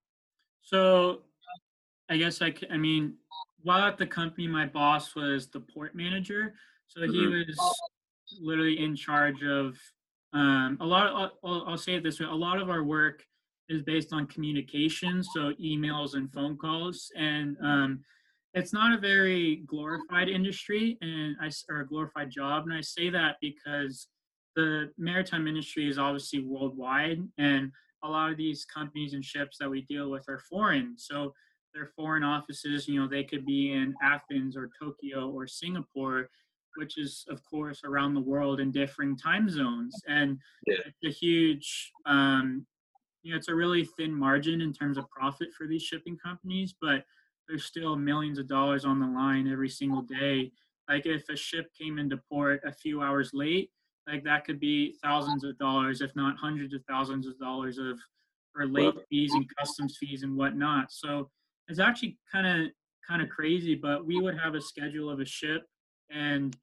[0.61, 1.23] So,
[2.07, 3.15] I guess I, I mean,
[3.63, 6.53] while at the company, my boss was the port manager.
[6.87, 7.13] So mm-hmm.
[7.13, 7.57] he was
[8.39, 9.75] literally in charge of
[10.33, 11.07] um, a lot.
[11.07, 13.23] Of, I'll, I'll say it this way: a lot of our work
[13.69, 18.03] is based on communication, so emails and phone calls, and um,
[18.55, 23.09] it's not a very glorified industry and I or a glorified job, and I say
[23.09, 24.07] that because
[24.55, 27.69] the maritime industry is obviously worldwide, and
[28.03, 30.93] a lot of these companies and ships that we deal with are foreign.
[30.97, 31.33] So
[31.73, 36.29] their foreign offices, you know, they could be in Athens or Tokyo or Singapore,
[36.77, 40.75] which is of course around the world in differing time zones, and yeah.
[40.85, 42.65] it's a huge um,
[43.21, 46.75] you know, it's a really thin margin in terms of profit for these shipping companies,
[46.79, 47.03] but
[47.47, 50.51] there's still millions of dollars on the line every single day.
[50.89, 53.71] Like if a ship came into port a few hours late,
[54.07, 57.99] like that could be thousands of dollars, if not hundreds of thousands of dollars of
[58.53, 60.91] for late fees and customs fees and whatnot.
[60.91, 61.29] So
[61.67, 62.71] it's actually kind of
[63.07, 65.63] kind of crazy, but we would have a schedule of a ship
[66.11, 66.55] and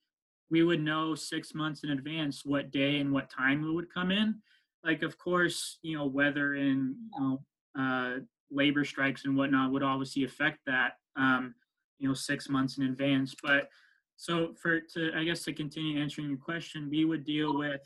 [0.50, 4.10] we would know six months in advance what day and what time it would come
[4.10, 4.40] in
[4.84, 7.42] like of course you know weather and you know
[7.78, 8.18] uh,
[8.52, 11.54] labor strikes and whatnot would obviously affect that um,
[11.98, 13.34] you know six months in advance.
[13.42, 13.68] But
[14.16, 17.80] so for to i guess to continue answering your question we would deal with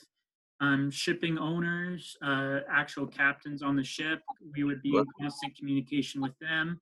[0.61, 4.23] um, shipping owners uh, actual captains on the ship.
[4.57, 6.81] We would be in constant communication with them.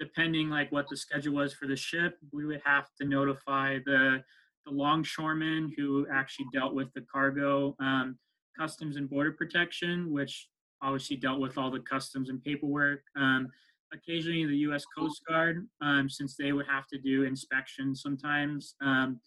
[0.00, 4.22] Depending like what the schedule was for the ship we would have to notify the
[4.66, 8.18] the longshoremen who actually dealt with the cargo um,
[8.58, 10.48] Customs and Border Protection, which
[10.84, 13.00] obviously dealt with all the customs and paperwork.
[13.16, 13.48] Um,
[13.92, 14.84] occasionally, the U.S.
[14.96, 18.74] Coast Guard, um, since they would have to do inspections sometimes.
[18.82, 19.20] Um,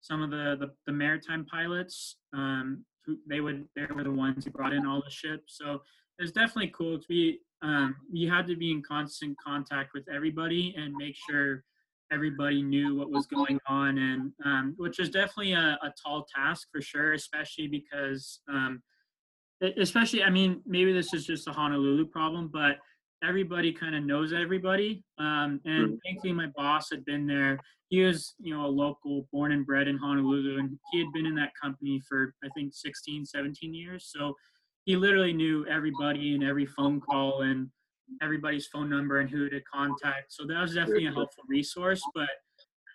[0.00, 4.44] some of the, the, the maritime pilots, um, who they would they were the ones
[4.44, 5.58] who brought in all the ships.
[5.60, 5.82] So
[6.18, 7.40] it was definitely cool be.
[7.62, 11.62] Um, you had to be in constant contact with everybody and make sure
[12.12, 16.68] everybody knew what was going on and um, which was definitely a, a, tall task
[16.70, 18.82] for sure especially because um,
[19.78, 22.76] especially i mean maybe this is just a honolulu problem but
[23.24, 25.94] everybody kind of knows everybody um, and mm-hmm.
[26.04, 29.86] thankfully my boss had been there he was you know a local born and bred
[29.86, 34.10] in honolulu and he had been in that company for i think 16 17 years
[34.12, 34.34] so
[34.84, 37.68] he literally knew everybody and every phone call and
[38.20, 40.32] everybody's phone number and who to contact.
[40.32, 42.02] So that was definitely a helpful resource.
[42.14, 42.28] But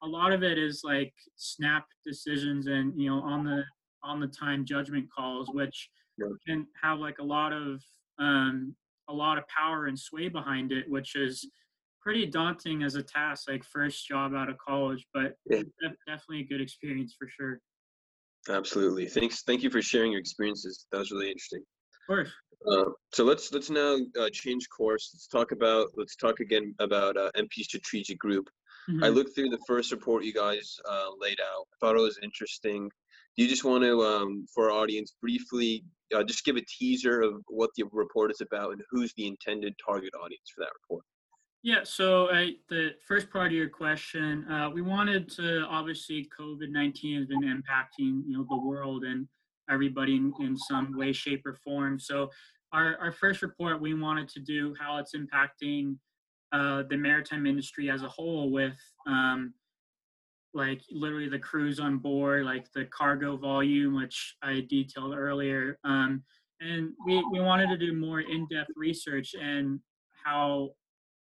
[0.03, 3.63] a lot of it is like snap decisions and you know on the
[4.03, 5.89] on the time judgment calls, which
[6.47, 7.81] can have like a lot of
[8.19, 8.75] um,
[9.09, 11.47] a lot of power and sway behind it, which is
[12.01, 15.05] pretty daunting as a task, like first job out of college.
[15.13, 15.61] But yeah.
[16.07, 17.59] definitely a good experience for sure.
[18.49, 19.07] Absolutely.
[19.07, 19.43] Thanks.
[19.43, 20.85] Thank you for sharing your experiences.
[20.91, 21.61] That was really interesting.
[21.61, 22.29] Of course.
[22.69, 25.11] Uh, so let's let's now uh, change course.
[25.13, 28.49] Let's talk about let's talk again about uh, MP Strategic Group.
[28.89, 29.03] Mm-hmm.
[29.03, 31.65] I looked through the first report you guys uh, laid out.
[31.73, 32.89] I thought it was interesting.
[33.35, 35.83] Do you just want to, um, for our audience, briefly
[36.15, 39.73] uh, just give a teaser of what the report is about and who's the intended
[39.83, 41.03] target audience for that report.
[41.63, 46.69] Yeah, so uh, the first part of your question, uh, we wanted to obviously COVID
[46.69, 49.27] nineteen has been impacting you know the world and
[49.69, 51.99] everybody in, in some way, shape, or form.
[51.99, 52.29] So
[52.71, 55.97] our our first report, we wanted to do how it's impacting
[56.53, 59.53] uh, the maritime industry as a whole, with um,
[60.57, 65.77] like literally the crews on board, like the cargo volume, which I detailed earlier.
[65.83, 66.23] Um,
[66.59, 69.79] and we, we wanted to do more in-depth research and
[70.25, 70.71] how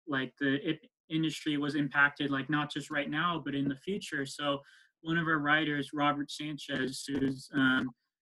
[0.09, 0.59] like the
[1.09, 4.27] industry was impacted, like not just right now, but in the future.
[4.27, 4.59] So
[5.03, 7.91] one of our writers, Robert Sanchez, who's um,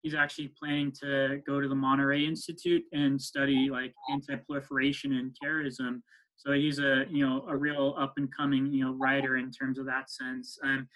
[0.06, 6.00] he's actually planning to go to the Monterey Institute and study like anti-proliferation and terrorism.
[6.36, 9.80] So he's a you know a real up and coming you know writer in terms
[9.80, 10.56] of that sense.
[10.62, 10.86] Um,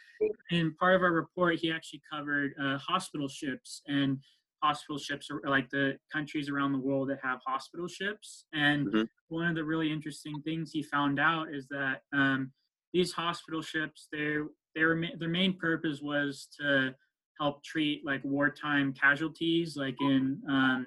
[0.53, 4.19] and part of our report, he actually covered uh, hospital ships and
[4.63, 8.45] hospital ships are like the countries around the world that have hospital ships.
[8.53, 9.03] And mm-hmm.
[9.27, 12.53] one of the really interesting things he found out is that um,
[12.93, 14.45] these hospital ships, their
[14.77, 16.95] their their main purpose was to
[17.41, 20.87] help treat like wartime casualties, like in um,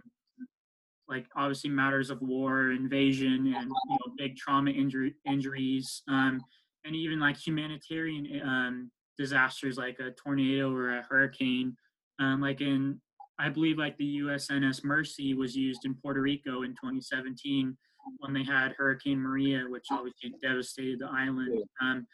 [1.09, 6.39] like obviously matters of war, invasion, and you know big trauma injury, injuries, um,
[6.85, 11.75] and even like humanitarian um, disasters like a tornado or a hurricane.
[12.19, 13.01] Um, like in,
[13.39, 17.75] I believe like the USNS Mercy was used in Puerto Rico in 2017
[18.19, 21.63] when they had Hurricane Maria, which obviously devastated the island.
[21.81, 22.05] Um,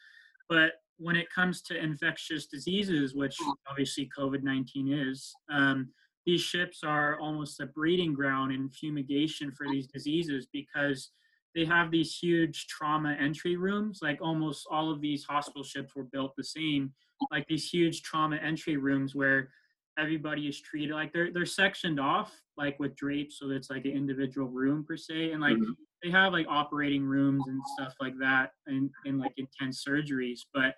[0.47, 3.35] but when it comes to infectious diseases, which
[3.69, 5.89] obviously COVID 19 is, um,
[6.25, 11.12] these ships are almost a breeding ground and fumigation for these diseases because
[11.55, 13.99] they have these huge trauma entry rooms.
[14.01, 16.93] Like almost all of these hospital ships were built the same,
[17.31, 19.49] like these huge trauma entry rooms where
[19.97, 23.91] everybody is treated like they're they're sectioned off like with drapes so it's like an
[23.91, 25.71] individual room per se and like mm-hmm.
[26.04, 30.73] they have like operating rooms and stuff like that and, and like intense surgeries but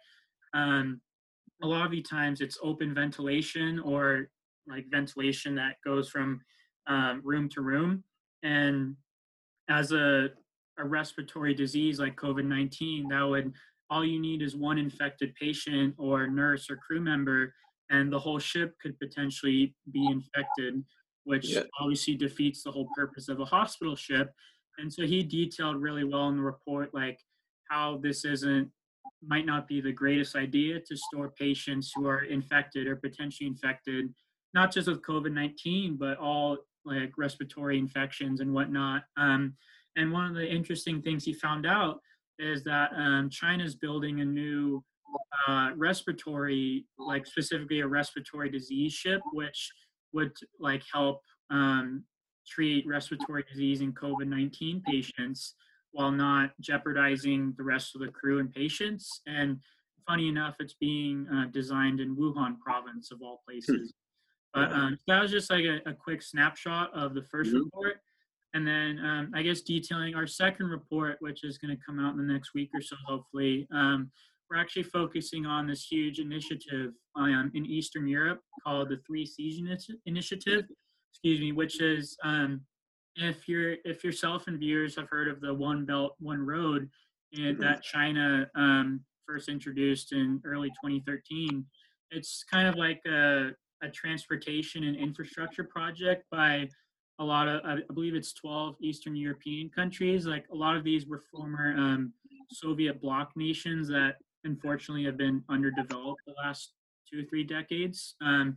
[0.54, 1.00] um
[1.64, 4.30] a lot of the times it's open ventilation or
[4.68, 6.42] like ventilation that goes from
[6.88, 8.04] um, room to room.
[8.44, 8.96] And
[9.70, 10.30] as a,
[10.80, 13.54] a respiratory disease like COVID 19, that would
[13.90, 17.54] all you need is one infected patient or nurse or crew member,
[17.92, 20.84] and the whole ship could potentially be infected,
[21.26, 21.64] which yeah.
[21.80, 24.32] obviously defeats the whole purpose of a hospital ship.
[24.80, 27.20] And so he detailed really well in the report, like
[27.70, 28.72] how this isn't
[29.24, 34.12] might not be the greatest idea to store patients who are infected or potentially infected
[34.54, 39.04] not just with COVID 19, but all like respiratory infections and whatnot.
[39.18, 39.56] Um,
[39.96, 42.00] and one of the interesting things he found out
[42.40, 44.84] is that um, China's building a new
[45.48, 49.72] uh, respiratory, like specifically a respiratory disease ship, which
[50.14, 52.04] would like help um,
[52.48, 55.56] treat respiratory disease in COVID 19 patients
[55.92, 59.22] while not jeopardizing the rest of the crew and patients.
[59.28, 59.60] And
[60.08, 63.94] funny enough, it's being uh, designed in Wuhan province of all places.
[64.54, 67.58] But um, that was just like a, a, quick snapshot of the 1st mm-hmm.
[67.58, 68.02] report.
[68.54, 72.12] And then um, I guess detailing our second report, which is going to come out
[72.12, 73.66] in the next week or so, hopefully.
[73.72, 74.12] Um,
[74.52, 79.62] we're actually focusing on this huge initiative um, in Eastern Europe called the Three Seas
[80.06, 80.66] Initiative,
[81.14, 82.62] excuse me, which is um,
[83.16, 86.90] if you're if yourself and viewers have heard of the One Belt One Road,
[87.34, 87.62] and mm-hmm.
[87.62, 91.66] that China um, first introduced in early 2013,
[92.12, 93.52] it's kind of like a
[93.84, 96.68] a transportation and infrastructure project by
[97.20, 101.08] a lot of i believe it's 12 eastern european countries like a lot of these
[101.08, 102.14] were former um,
[102.52, 106.74] soviet bloc nations that unfortunately have been underdeveloped the last
[107.12, 108.56] two or three decades um,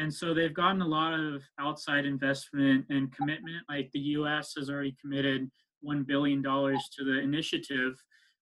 [0.00, 4.70] and so they've gotten a lot of outside investment and commitment like the us has
[4.70, 5.48] already committed
[5.86, 7.94] $1 billion to the initiative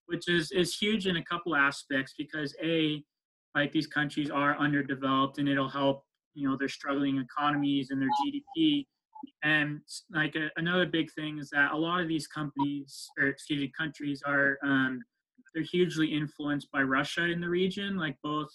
[0.07, 3.03] which is, is huge in a couple aspects because a
[3.55, 6.03] like these countries are underdeveloped and it'll help
[6.37, 8.85] you know their struggling economies and their GDP.
[9.43, 9.81] And
[10.13, 13.71] like a, another big thing is that a lot of these companies, or excuse me,
[13.77, 15.01] countries are um,
[15.57, 18.49] they're hugely influenced by Russia in the region, like both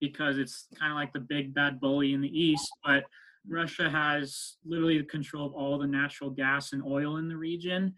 [0.00, 3.04] because it's kind of like the big bad bully in the east, but
[3.48, 7.94] Russia has literally the control of all the natural gas and oil in the region.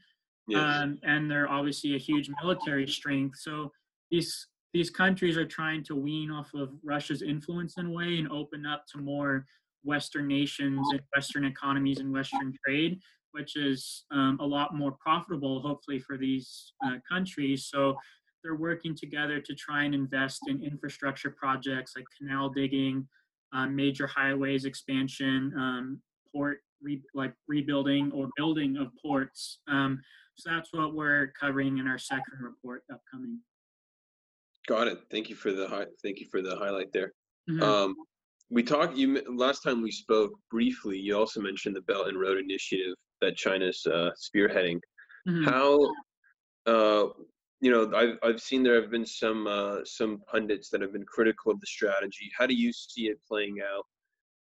[0.49, 0.61] Yes.
[0.61, 3.39] Um, and they're obviously a huge military strength.
[3.39, 3.73] So
[4.11, 8.31] these these countries are trying to wean off of Russia's influence in a way and
[8.31, 9.47] open up to more
[9.83, 12.99] Western nations and Western economies and Western trade,
[13.33, 17.67] which is um, a lot more profitable, hopefully, for these uh, countries.
[17.67, 17.97] So
[18.43, 23.07] they're working together to try and invest in infrastructure projects like canal digging,
[23.53, 29.61] um, major highways expansion, um, port re, like rebuilding or building of ports.
[29.69, 30.01] Um,
[30.35, 33.39] so that's what we're covering in our second report upcoming.
[34.67, 34.99] Got it.
[35.11, 37.13] Thank you for the hi- thank you for the highlight there.
[37.49, 37.63] Mhm.
[37.63, 37.97] Um,
[38.51, 38.97] we talked.
[38.97, 40.99] You last time we spoke briefly.
[40.99, 44.81] You also mentioned the Belt and Road Initiative that China's uh, spearheading.
[45.29, 45.45] Mhm.
[45.45, 45.95] How,
[46.67, 47.09] uh,
[47.63, 51.07] you know, I've I've seen there have been some uh, some pundits that have been
[51.07, 52.29] critical of the strategy.
[52.37, 53.85] How do you see it playing out?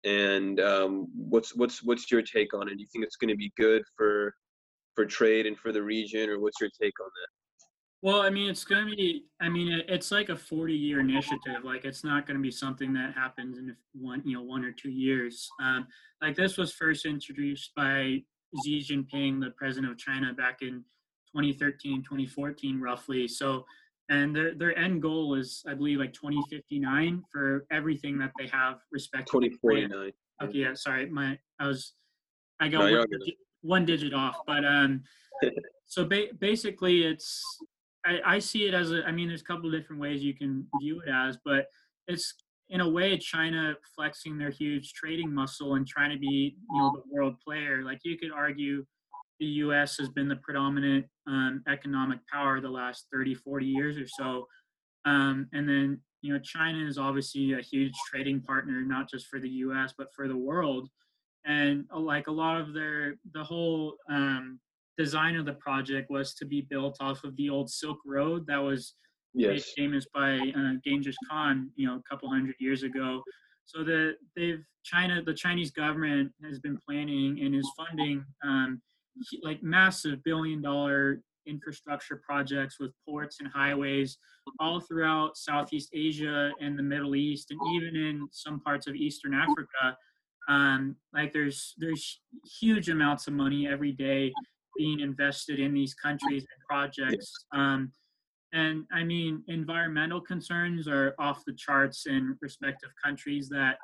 [0.10, 2.76] And um, what's what's what's your take on it?
[2.76, 4.36] Do you think it's going to be good for
[4.96, 7.28] for trade and for the region, or what's your take on that?
[8.04, 11.64] Well, I mean, it's going to be, I mean, it's like a 40 year initiative.
[11.64, 14.72] Like, it's not going to be something that happens in one, you know, one or
[14.72, 15.50] two years.
[15.60, 15.88] Um,
[16.22, 18.22] like, this was first introduced by
[18.64, 20.84] Xi Jinping, the president of China, back in
[21.36, 23.28] 2013, 2014, roughly.
[23.28, 23.66] So,
[24.10, 28.80] and their, their end goal is, I believe, like 2059 for everything that they have
[28.92, 29.52] respectively.
[29.62, 30.12] Forty nine.
[30.42, 31.94] Okay, yeah, sorry, my I was
[32.60, 35.04] I got No, one, digit, one digit off, but um,
[35.86, 37.44] so ba- basically, it's
[38.06, 39.04] I, I see it as a.
[39.06, 41.68] I mean, there's a couple of different ways you can view it as, but
[42.08, 42.34] it's
[42.70, 46.92] in a way China flexing their huge trading muscle and trying to be you know
[46.92, 47.84] the world player.
[47.84, 48.86] Like you could argue
[49.40, 49.98] the U.S.
[49.98, 54.48] has been the predominant um, economic power the last 30, 40 years or so,
[55.06, 59.40] um, and then you know China is obviously a huge trading partner, not just for
[59.40, 59.94] the U.S.
[59.98, 60.90] but for the world.
[61.46, 64.60] And uh, like a lot of their the whole um,
[64.98, 68.58] design of the project was to be built off of the old Silk Road that
[68.58, 68.96] was
[69.36, 69.72] made Yes.
[69.78, 73.22] famous by uh, Genghis Khan, you know, a couple hundred years ago.
[73.66, 78.82] So the they've China, the Chinese government has been planning and is funding um,
[79.44, 84.18] like massive billion dollar infrastructure projects with ports and highways
[84.60, 89.34] all throughout Southeast Asia and the Middle East and even in some parts of Eastern
[89.34, 89.98] Africa.
[90.50, 92.22] Um, like there's there's
[92.60, 94.32] huge amounts of money every day
[94.78, 97.34] being invested in these countries and projects.
[97.54, 97.92] Um,
[98.54, 103.78] and I mean, environmental concerns are off the charts in respective countries that,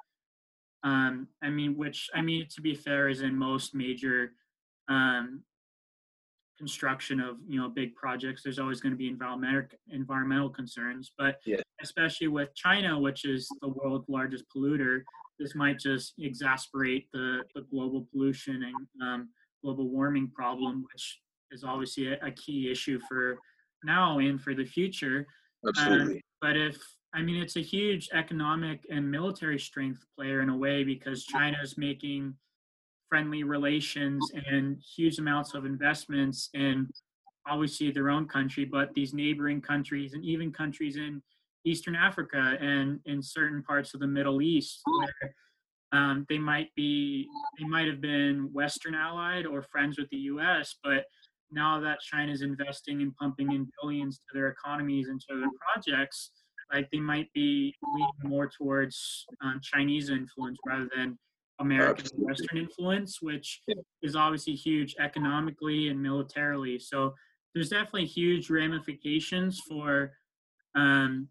[0.84, 4.32] um, I mean, which, I mean, to be fair, is in most major
[4.90, 5.44] um,
[6.58, 8.44] construction of, you know, big projects.
[8.44, 11.12] There's always going to be environmental, environmental concerns.
[11.18, 11.62] But Yeah.
[11.82, 15.04] especially with China, which is the world's largest polluter,
[15.40, 19.30] this might just exasperate the, the global pollution and um,
[19.64, 21.22] global warming problem, which
[21.52, 23.40] is obviously a, a key issue for
[23.84, 25.26] now and for the future.
[25.68, 26.22] Absolutely.
[26.40, 26.78] But if
[27.16, 31.58] I mean, it's a huge economic and military strength player in a way because China
[31.62, 32.34] is making
[33.14, 36.90] friendly relations and huge amounts of investments in
[37.48, 41.22] obviously their own country, but these neighboring countries and even countries in
[41.64, 45.36] Eastern Africa and in certain parts of the Middle East where
[45.92, 47.28] um, they might be
[47.60, 51.06] they might have been Western allied or friends with the U.S., but
[51.52, 56.32] now that China's investing and pumping in billions to their economies and to their projects,
[56.74, 61.16] like they might be leaning more towards um, Chinese influence rather than
[61.60, 62.26] American Absolutely.
[62.26, 63.76] Western influence, which Yeah.
[64.02, 66.80] is obviously huge economically and militarily.
[66.80, 67.14] So
[67.54, 70.18] there's definitely huge ramifications for
[70.76, 71.30] um,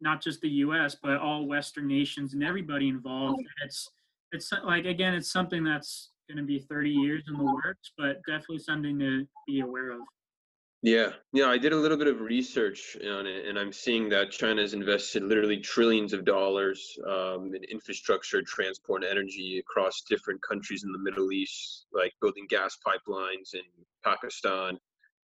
[0.00, 0.96] not just the U.S.
[1.00, 3.38] but all Western nations and everybody involved.
[3.38, 3.88] And it's
[4.32, 8.20] it's like again, it's something that's going to be 30 years in the works, but
[8.26, 10.00] definitely something to be aware of.
[10.86, 14.30] Yeah, yeah, I did a little bit of research on it, and I'm seeing that
[14.30, 20.40] China has invested literally trillions of dollars um, in infrastructure, transport, and energy across different
[20.42, 23.62] countries in the Middle East, like building gas pipelines in
[24.04, 24.78] Pakistan,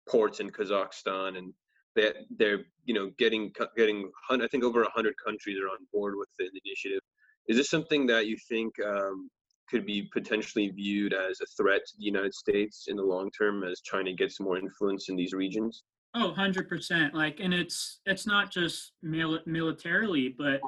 [0.09, 1.53] ports in Kazakhstan, and
[1.95, 6.29] that they're you know getting getting I think over hundred countries are on board with
[6.39, 7.01] the initiative.
[7.47, 9.29] Is this something that you think um,
[9.71, 13.63] could be potentially viewed as a threat to the United States in the long term
[13.63, 15.83] as China gets more influence in these regions?
[16.13, 17.13] Oh, 100%.
[17.13, 20.59] Like, and it's it's not just mil- militarily, but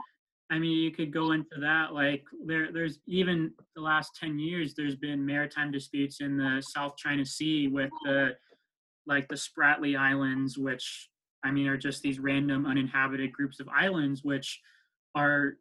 [0.49, 1.93] I mean, you could go into that.
[1.93, 6.95] Like, there there's even the last 10 years, there's been maritime disputes in the South
[6.95, 8.31] China Sea with the
[9.05, 11.09] like the Spratly Islands, which
[11.43, 14.61] I mean are just these random uninhabited groups of islands, which
[15.13, 15.57] are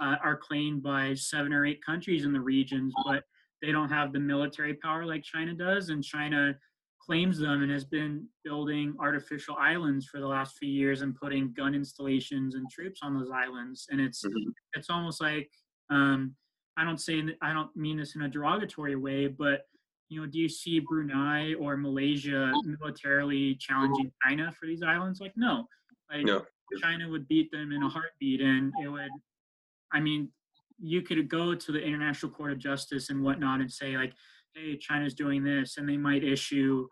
[0.00, 3.24] uh, are claimed by seven or eight countries in the regions, but
[3.62, 6.56] they don't have the military power like China does, and China
[7.00, 11.52] claims them and has been building artificial islands for the last few years and putting
[11.52, 13.86] gun installations and troops on those islands.
[13.90, 14.52] And it's Mhm.
[14.74, 15.50] it's almost like
[15.90, 16.36] um,
[16.76, 19.62] I don't say I don't mean this in a derogatory way, but
[20.10, 25.20] you know, do you see Brunei or Malaysia militarily challenging China for these islands?
[25.20, 25.66] Like, no,
[26.10, 26.46] like No.
[26.80, 29.10] China would beat them in a heartbeat, and it would.
[29.92, 30.30] I mean,
[30.78, 34.12] you could go to the International Court of Justice and whatnot and say like,
[34.54, 36.86] hey, China's doing this, and they might issue,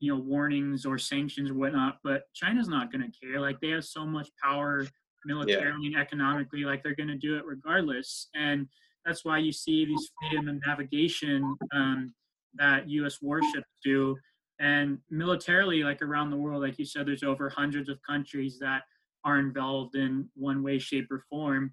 [0.00, 1.98] you know, warnings or sanctions or whatnot.
[2.04, 3.40] But China's not going to care.
[3.40, 4.86] Like they have so much power
[5.26, 5.98] militarily yeah.
[5.98, 8.28] and economically, like they're going to do it regardless.
[8.34, 8.68] And
[9.04, 12.14] that's why you see these freedom of navigation um,
[12.54, 13.18] that U.S.
[13.20, 14.16] warships do.
[14.60, 18.82] And militarily, like around the world, like you said, there's over hundreds of countries that
[19.24, 21.72] are involved in one way, shape, or form.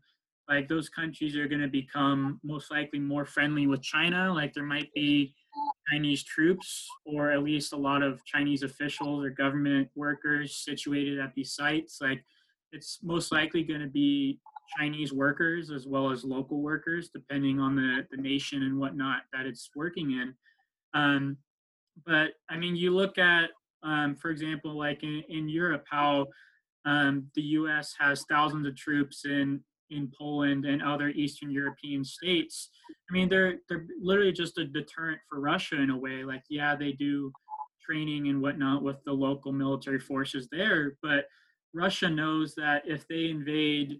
[0.52, 4.34] Like those countries are going to become most likely more friendly with China.
[4.34, 5.34] Like there might be
[5.89, 11.34] Chinese troops, or at least a lot of Chinese officials or government workers situated at
[11.36, 11.99] these sites.
[12.02, 12.26] Like
[12.74, 14.41] it's most likely going to be
[14.78, 19.45] Chinese workers as well as local workers, depending on the, the nation and whatnot that
[19.45, 20.34] it's working in.
[20.93, 21.38] Um,
[22.06, 23.52] but I mean, you look at,
[23.84, 26.28] um, for example, like in, in Europe, how
[26.84, 27.95] um, the U.S.
[27.99, 29.62] has thousands of troops in
[29.92, 32.70] in Poland and other Eastern European states.
[33.10, 36.24] I mean, they're they're literally just a deterrent for Russia in a way.
[36.24, 37.32] Like, yeah, they do
[37.82, 41.26] training and whatnot with the local military forces there, but
[41.74, 44.00] Russia knows that if they invade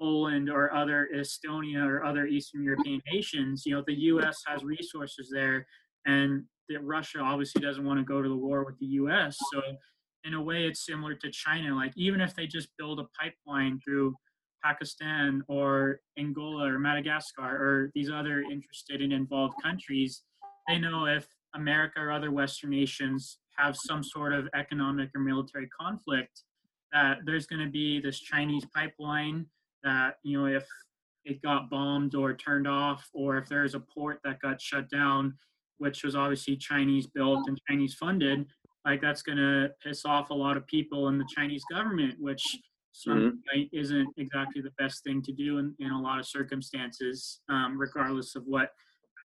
[0.00, 4.42] Poland or other Estonia or other Eastern European nations, you know, the U.S.
[4.46, 5.66] has resources there,
[6.06, 9.36] and that Russia obviously doesn't want to go to the war with the U.S.
[9.52, 9.62] So,
[10.24, 11.74] in a way, it's similar to China.
[11.74, 14.14] Like, even if they just build a pipeline through
[14.66, 20.22] Pakistan or Angola or Madagascar or these other interested and involved countries,
[20.66, 25.68] they know if America or other Western nations have some sort of economic or military
[25.68, 26.42] conflict,
[26.92, 29.46] that there's going to be this Chinese pipeline
[29.82, 30.66] that, you know, if
[31.24, 35.34] it got bombed or turned off, or if there's a port that got shut down,
[35.78, 38.46] which was obviously Chinese built and Chinese funded,
[38.84, 42.42] like that's going to piss off a lot of people in the Chinese government, which
[43.06, 43.62] mm-hmm.
[43.72, 48.36] isn't exactly the best thing to do in, in a lot of circumstances, um, regardless
[48.36, 48.72] of what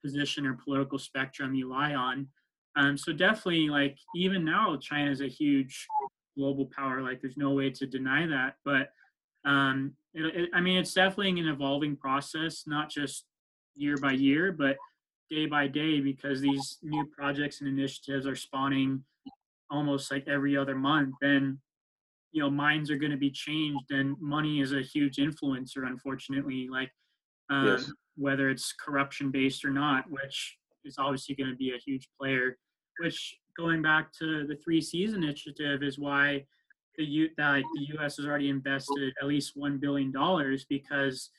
[0.03, 2.27] position or political spectrum you lie on.
[2.75, 5.87] Um, so definitely, like even now, China is a huge
[6.37, 7.01] global power.
[7.01, 8.55] Like there's no way to deny that.
[8.63, 8.91] But
[9.45, 13.25] um, it, it, I mean, it's definitely an evolving process, not just
[13.75, 14.77] year by year, but
[15.29, 19.03] day by day, because these new projects and initiatives are spawning
[19.69, 21.15] almost like every other month.
[21.21, 21.57] And
[22.31, 26.67] you know, minds are going to be changed, and money is a huge influencer, unfortunately.
[26.71, 26.91] Like
[27.49, 27.91] um, yes.
[28.15, 32.57] whether it's corruption based or not, which is obviously going to be a huge player.
[32.99, 36.45] Which going back to the Three Seas initiative is why
[36.97, 38.17] the U that the U.S.
[38.17, 41.29] has already invested at least one billion dollars because,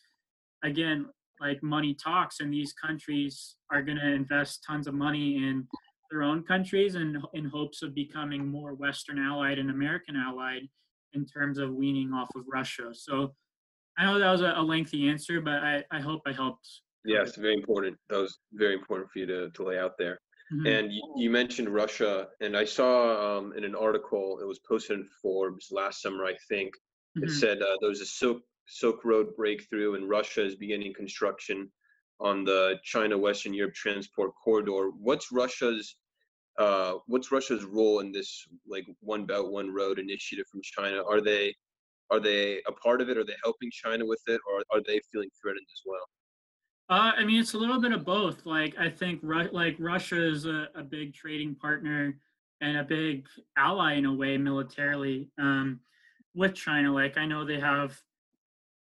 [0.62, 1.06] again,
[1.40, 5.66] like money talks, and these countries are going to invest tons of money in
[6.12, 10.68] their own countries and in hopes of becoming more Western allied and American allied
[11.14, 12.90] in terms of weaning off of Russia.
[12.92, 13.34] So
[13.98, 16.68] I know that was a, a lengthy answer, but I, I hope I helped.
[17.04, 17.96] Yes, very important.
[18.10, 20.20] That was very important for you to, to lay out there.
[20.52, 20.66] Mm-hmm.
[20.66, 25.00] And you, you, mentioned Russia, and I saw um, in an article it was posted
[25.00, 26.74] in Forbes last summer, I think.
[27.16, 27.24] Mm-hmm.
[27.24, 31.70] It said uh, there was a Silk Silk Road breakthrough, and Russia is beginning construction
[32.20, 34.90] on the China Western Europe transport corridor.
[34.90, 35.96] What's Russia's
[36.58, 41.02] uh, what's Russia's role in this like One Belt One Road initiative from China?
[41.08, 41.54] Are they
[42.10, 43.16] are they a part of it?
[43.16, 46.08] Are they helping China with it, or are they feeling threatened as well?
[46.90, 48.44] Uh, I mean, it's a little bit of both.
[48.44, 52.18] Like, I think Ru- like Russia is a, a, big trading partner
[52.60, 53.26] and a big
[53.56, 55.80] ally in a way militarily um,
[56.34, 56.92] with China.
[56.92, 57.98] Like, I know they have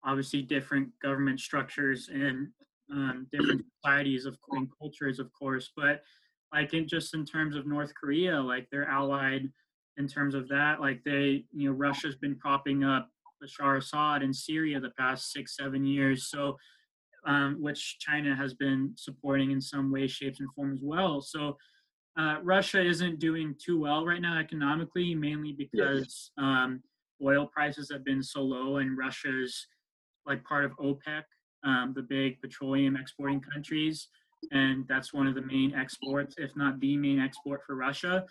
[0.04, 2.48] obviously different government structures and
[2.92, 6.02] um, different societies of and cultures, of course, but
[6.54, 9.50] like in just in terms of North Korea, like they're allied
[9.96, 10.80] in terms of that.
[10.80, 13.08] Like they, you know, Russia's been propping up
[13.42, 16.28] Bashar Assad in Syria the past six, seven years.
[16.30, 16.56] So
[17.26, 21.20] um, which China has been supporting in some way, shapes, and form as well.
[21.20, 21.56] So
[22.18, 26.82] uh, Russia isn't doing too well right now economically, mainly because um,
[27.24, 29.66] oil prices have been so low, and Russia's
[30.26, 31.22] like part of OPEC,
[31.64, 34.08] um, the big petroleum exporting countries,
[34.50, 38.24] and that's one of the main exports, if not the main export for Russia.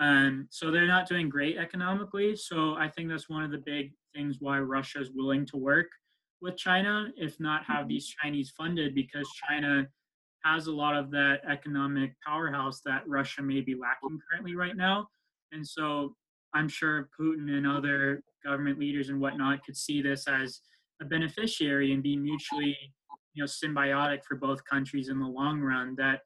[0.00, 2.34] Um, so they're not doing great economically.
[2.36, 5.86] So I think that's one of the big things why Russia is willing to work
[6.40, 9.86] with China, if not have these Chinese funded, because China
[10.44, 15.06] has a lot of that economic powerhouse that Russia may be lacking currently right now.
[15.52, 16.16] And so
[16.52, 20.60] I'm sure Putin and other government leaders and whatnot could see this as
[21.00, 22.76] a beneficiary and be mutually,
[23.34, 25.94] you know, symbiotic for both countries in the long run.
[25.96, 26.20] That,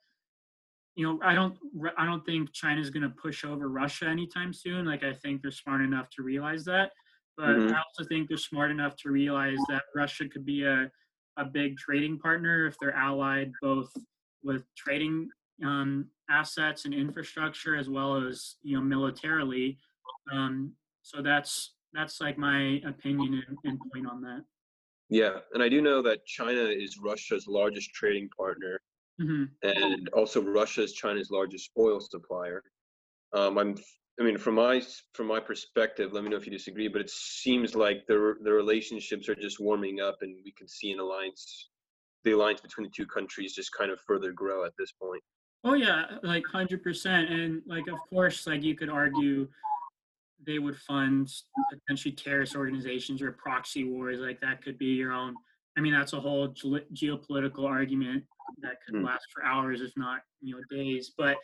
[0.94, 1.56] you know, I don't,
[1.96, 4.86] I don't think China's going to push over Russia anytime soon.
[4.86, 6.90] Like I think they're smart enough to realize that.
[7.36, 7.74] But mm-hmm.
[7.74, 10.90] I also think they're smart enough to realize that Russia could be a,
[11.36, 13.90] a big trading partner if they're allied both
[14.42, 15.28] with trading
[15.64, 19.78] um, assets and infrastructure as well as you know militarily.
[20.32, 24.44] Um, so that's that's like my opinion and, and point on that.
[25.08, 28.80] Yeah, and I do know that China is Russia's largest trading partner,
[29.20, 32.62] hmm and also Russia is China's largest oil supplier.
[33.32, 33.74] Um, I'm,
[34.20, 34.82] I mean, from my
[35.14, 38.52] from my perspective, let me know if you disagree, but it seems like the the
[38.52, 41.70] relationships are just warming up, and we can see an alliance,
[42.24, 45.22] the alliance between the two countries, just kind of further grow at this point.
[45.64, 49.48] Oh yeah, like hundred percent, and like of course, like you could argue
[50.44, 51.32] they would fund
[51.70, 54.20] potentially terrorist organizations or proxy wars.
[54.20, 55.36] Like that could be your own.
[55.76, 58.24] I mean, that's a whole ge- geopolitical argument
[58.62, 59.04] that could Hmm.
[59.04, 61.12] last for hours, if not you know days.
[61.16, 61.36] But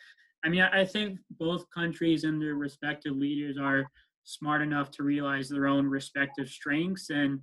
[0.45, 3.86] I mean, I think both countries and their respective leaders are
[4.24, 7.40] smart enough to realize their own respective strengths and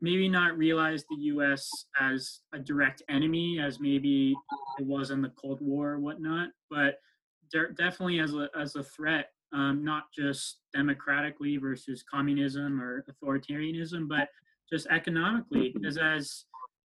[0.00, 1.86] maybe not realize the U.S.
[2.00, 4.36] as a direct enemy, as maybe
[4.78, 6.98] it was in the Cold War or whatnot, but
[7.50, 14.08] de- definitely as a as a threat, um, not just democratically versus communism or authoritarianism,
[14.08, 14.28] but
[14.70, 15.70] just economically.
[15.74, 16.44] Because as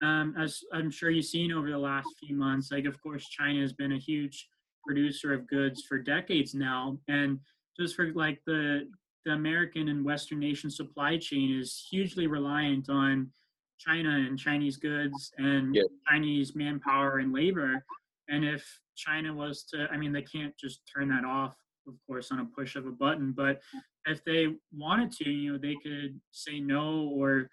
[0.03, 3.61] um, as I'm sure you've seen over the last few months, like of course China
[3.61, 4.47] has been a huge
[4.85, 7.39] producer of goods for decades now, and
[7.79, 8.87] just for like the
[9.25, 13.29] the American and Western nation supply chain is hugely reliant on
[13.77, 15.83] China and Chinese goods and Yeah.
[16.09, 17.83] Chinese manpower and labor.
[18.29, 21.55] And if China was to, I mean, they can't just turn that off,
[21.87, 23.31] of course, on a push of a button.
[23.31, 23.61] But
[24.05, 27.49] if they wanted to, you know, they could say no or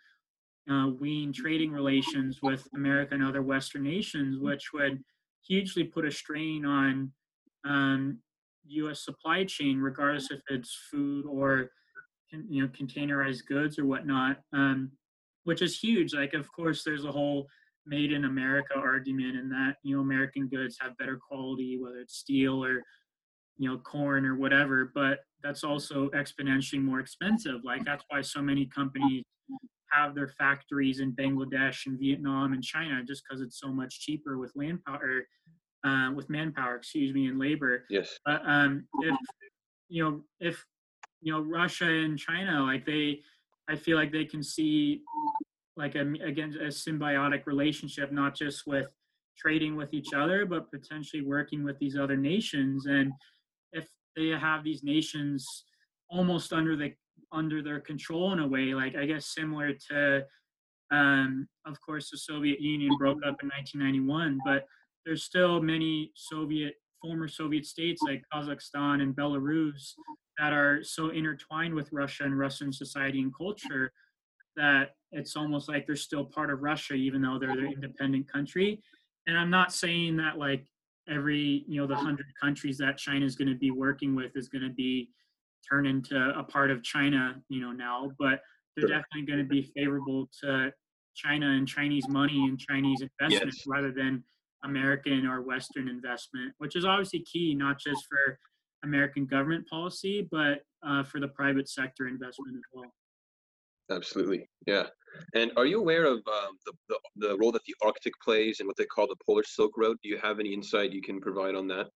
[0.70, 5.03] uh, wean trading relations with America and other Western nations, which would
[5.47, 7.12] hugely put a strain on
[7.64, 8.18] um,
[8.66, 9.05] U.S.
[9.05, 11.70] supply chain, regardless if it's food or
[12.49, 14.91] you know containerized goods or whatnot, um,
[15.45, 16.14] which is huge.
[16.14, 17.47] Like, of course, there's a whole
[17.87, 22.16] made in America argument, and that you know American goods have better quality, whether it's
[22.16, 22.82] steel or
[23.59, 24.91] you know corn or whatever.
[24.95, 27.65] But that's also exponentially more expensive.
[27.65, 29.25] Like that's why so many companies
[29.91, 34.39] have their factories in Bangladesh and Vietnam and China, just because it's so much cheaper
[34.39, 35.27] with land power,
[35.85, 37.85] uh, with manpower, excuse me, and labor.
[37.91, 38.19] Yes.
[38.25, 39.17] But um, if
[39.89, 40.65] you know, if
[41.21, 43.21] you know, Russia and China, like they,
[43.69, 45.03] I feel like they can see
[45.77, 48.87] like a again a symbiotic relationship, not just with
[49.37, 52.87] trading with each other, but potentially working with these other nations.
[52.87, 53.13] And
[53.75, 55.64] if they have these nations
[56.09, 56.95] almost under the
[57.33, 60.25] under their control in a way, like I guess similar to,
[60.91, 64.66] um, of course, the Soviet Union broke up in 1991, but
[65.05, 69.93] there's still many Soviet former Soviet states like Kazakhstan and Belarus
[70.39, 73.93] that are so intertwined with Russia and Russian society and culture
[74.57, 78.81] that it's almost like they're still part of Russia, even though they're an independent country.
[79.27, 80.66] And I'm not saying that like
[81.09, 84.49] every you know the hundred countries that China is going to be working with is
[84.49, 85.11] going to be
[85.69, 88.41] turned into a part of China, you know now, but
[88.77, 88.99] they're Sure.
[88.99, 90.73] definitely going to be favorable to
[91.15, 93.67] China and Chinese money and Chinese investment Yes.
[93.67, 94.25] rather than
[94.65, 98.39] American or Western investment, which is obviously key, not just for
[98.83, 102.93] American government policy, but uh, for the private sector investment as well.
[103.91, 104.49] Absolutely.
[104.66, 104.85] Yeah.
[105.35, 108.66] And are you aware of um, the, the the role that the Arctic plays and
[108.66, 109.97] what they call the Polar Silk Road?
[110.03, 111.89] Do you have any insight you can provide on that?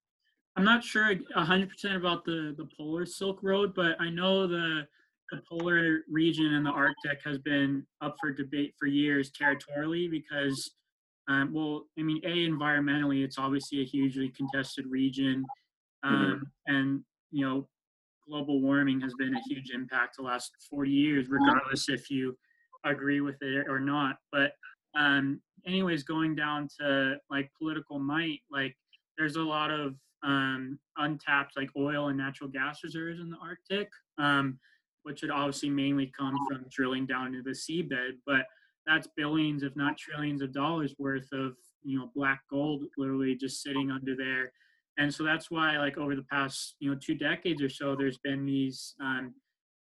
[0.57, 4.86] I'm not sure 100% about the, the polar Silk Road, but I know the
[5.30, 10.70] the polar region and the Arctic has been up for debate for years territorially because,
[11.28, 15.45] um, well, I mean, a environmentally, it's obviously a hugely contested region,
[16.03, 17.68] um, and you know,
[18.29, 22.37] global warming has been a huge impact the last 40 years, regardless if you
[22.85, 24.16] agree with it or not.
[24.31, 24.53] But
[24.97, 28.76] um, anyways, going down to like political might, like
[29.16, 33.89] there's a lot of um, untapped like oil and natural gas reserves in the Arctic,
[34.18, 34.59] um,
[35.03, 38.18] which would obviously mainly come from drilling down into the seabed.
[38.26, 38.47] But
[38.87, 41.53] that's billions, if not trillions, of dollars worth of
[41.83, 44.53] you know black gold literally just sitting under there.
[44.99, 48.19] And so that's why, like over the past you know two decades or so, there's
[48.19, 49.35] been these um,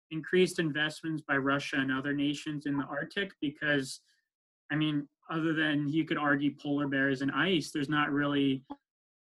[0.09, 4.01] increased investments by Russia and other nations in the Arctic because,
[4.72, 8.64] I mean, other than you could argue polar bears and ice, there's not really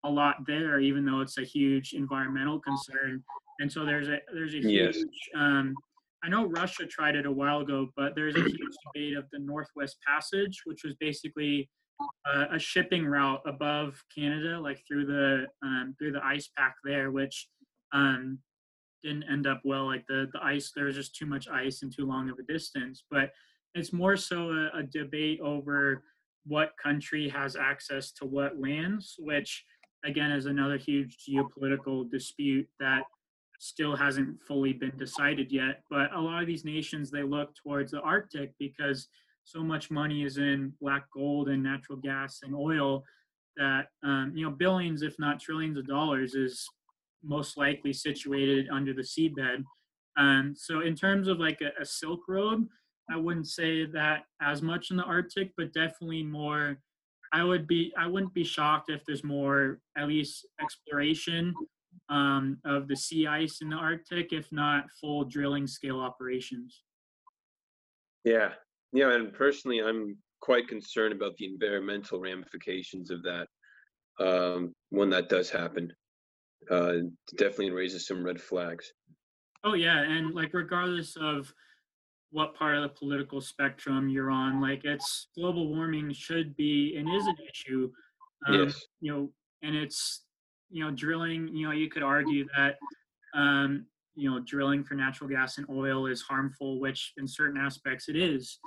[0.05, 3.23] a lot there, even though it's a huge environmental concern.
[3.61, 4.97] And so there's a there's a Yes.
[4.97, 5.31] huge.
[5.35, 5.77] Um,
[6.23, 9.39] I know Russia tried it a while ago, but there's a huge debate of the
[9.39, 11.69] Northwest Passage, which was basically
[12.01, 17.11] uh, a shipping route above Canada, like through the um, through the ice pack there,
[17.11, 17.49] which
[17.93, 18.39] um,
[19.03, 19.87] didn't end up well.
[19.87, 22.53] Like the the ice, there was just too much ice and too long of a
[22.53, 23.05] distance.
[23.11, 23.31] But
[23.75, 26.03] it's more so a, a debate over
[26.47, 29.65] what country has access to what lands, which
[30.05, 33.05] again is another huge geopolitical dispute that
[33.59, 35.83] still hasn't fully been decided yet.
[35.89, 39.09] But a lot of these nations they look towards the Arctic because
[39.45, 43.05] so much money is in black gold and natural gas and oil
[43.57, 46.67] that um, you know billions, if not trillions, of dollars is
[47.23, 49.65] most likely situated under the seabed.
[50.17, 52.67] Um, so in terms of like a, a Silk Road,
[53.11, 56.79] I wouldn't say that as much in the Arctic, but definitely more.
[57.33, 61.55] I would be I wouldn't be shocked if there's more at least exploration
[62.09, 66.83] um, of the sea ice in the Arctic, if not full drilling scale operations.
[68.25, 68.53] Yeah,
[68.95, 73.49] yeah, and personally, I'm quite concerned about the environmental ramifications of that
[74.21, 75.93] um, when that does happen.
[76.71, 76.95] Uh,
[77.37, 78.91] definitely raises some red flags.
[79.65, 81.53] Oh yeah, and like regardless of
[82.31, 87.09] what part of the political spectrum you're on, like it's global warming should be and
[87.09, 87.91] is an issue.
[88.47, 88.81] Um, yes.
[89.01, 89.31] You know,
[89.63, 90.25] and it's
[90.71, 91.49] you know drilling.
[91.49, 92.77] You know, you could argue that
[93.35, 98.09] um, you know drilling for natural gas and oil is harmful, which in certain aspects
[98.09, 98.59] it is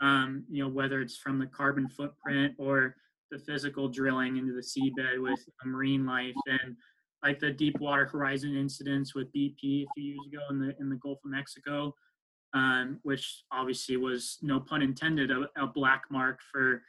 [0.00, 2.96] um, you know, whether it's from the carbon footprint or
[3.30, 6.76] the physical drilling into the seabed with marine life and
[7.22, 10.96] like the Deepwater Horizon incidents with BP a few years ago in the in the
[10.96, 11.94] Gulf of Mexico,
[12.54, 16.82] um, which obviously was no pun intended a, a black mark for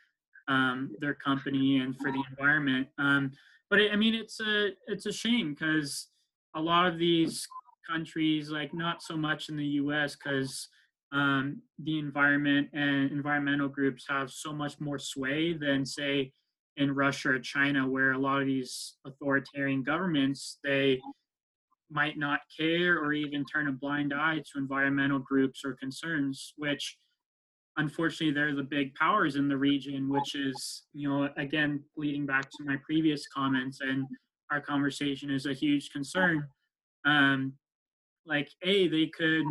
[0.48, 2.88] um, their company and for the environment.
[3.00, 3.32] Um,
[3.70, 6.10] but it, I mean, it's a it's a shame because
[6.56, 7.48] a lot of these
[7.90, 10.68] countries, like not so much in the U.S., because
[11.12, 16.32] um, the environment and environmental groups have so much more sway than say
[16.76, 21.00] in Russia or China, where a lot of these authoritarian governments they
[21.90, 26.98] might not care or even turn a blind eye to environmental groups or concerns, which
[27.78, 32.50] unfortunately they're the big powers in the region, which is, you know, again, leading back
[32.50, 34.06] to my previous comments and
[34.52, 36.46] our conversation is a huge concern.
[37.06, 37.54] Um,
[38.28, 39.46] like, A, they could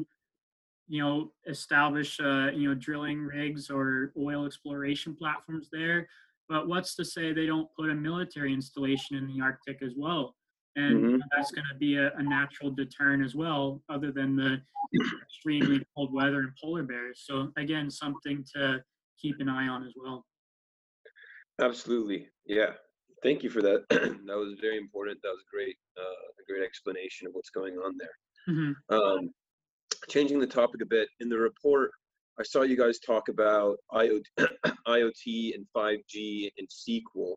[0.88, 6.08] you know, establish, uh, you know, drilling rigs or oil exploration platforms there.
[6.48, 10.36] But what's to say they don't put a military installation in the Arctic as well?
[10.76, 11.16] And mm-hmm.
[11.34, 14.60] that's going to be a, a, natural deterrent as well, other than the
[15.22, 17.22] extremely cold weather and polar bears.
[17.24, 18.82] So, again, something to
[19.20, 20.24] keep an eye on as well.
[21.60, 22.28] Absolutely.
[22.44, 22.74] Yeah.
[23.22, 23.86] Thank you for that.
[23.90, 25.18] that was very important.
[25.22, 25.76] That was great.
[25.96, 28.12] Uh, a great explanation of what's going on there.
[28.48, 28.94] Mm-hmm.
[28.94, 29.30] Um,
[30.08, 31.90] changing the topic a bit, in the report,
[32.38, 34.24] I saw you guys talk about IoT,
[34.88, 37.34] IoT and 5G and SQL.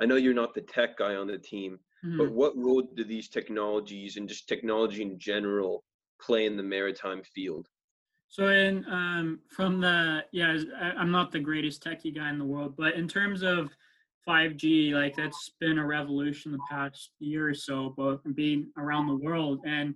[0.00, 2.18] I know you're not the tech guy on the team, mm.
[2.18, 5.84] but what role do these technologies and just technology in general
[6.20, 7.66] play in the maritime field?
[8.28, 12.74] So, in um, from the yeah, I'm not the greatest techie guy in the world,
[12.78, 13.70] but in terms of
[14.26, 19.16] 5G, like that's been a revolution the past year or so, both being around the
[19.16, 19.60] world.
[19.66, 19.94] And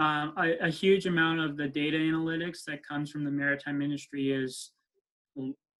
[0.00, 4.32] uh, a, a, huge amount of the data analytics that comes from the maritime industry
[4.32, 4.72] is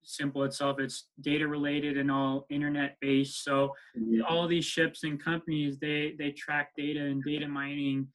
[0.05, 0.79] simple itself.
[0.79, 3.45] It's data related and all internet based.
[3.45, 4.21] So mm-hmm.
[4.29, 8.09] all these ships and companies they they track data and data mining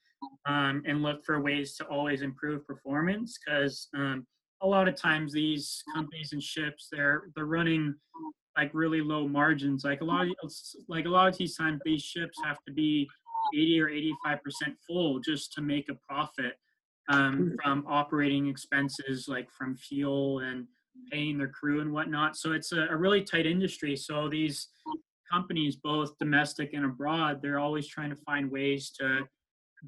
[0.46, 4.26] um, and look for ways to always improve performance because um,
[4.62, 7.96] a lot of times these companies and ships they're they're running
[8.58, 9.84] like really low margins.
[9.84, 10.54] Like a lot of
[10.88, 13.08] like a lot of these times these ships have to be
[13.54, 14.40] 80 or 85%
[14.88, 16.54] full just to make a profit
[17.10, 17.50] um, hmm.
[17.62, 20.66] from operating expenses like from fuel and
[21.12, 22.38] paying their crew and whatnot.
[22.38, 23.96] So it's a, a, really tight industry.
[23.96, 24.70] So these
[25.32, 29.28] companies, both domestic and abroad, they're always trying to find ways to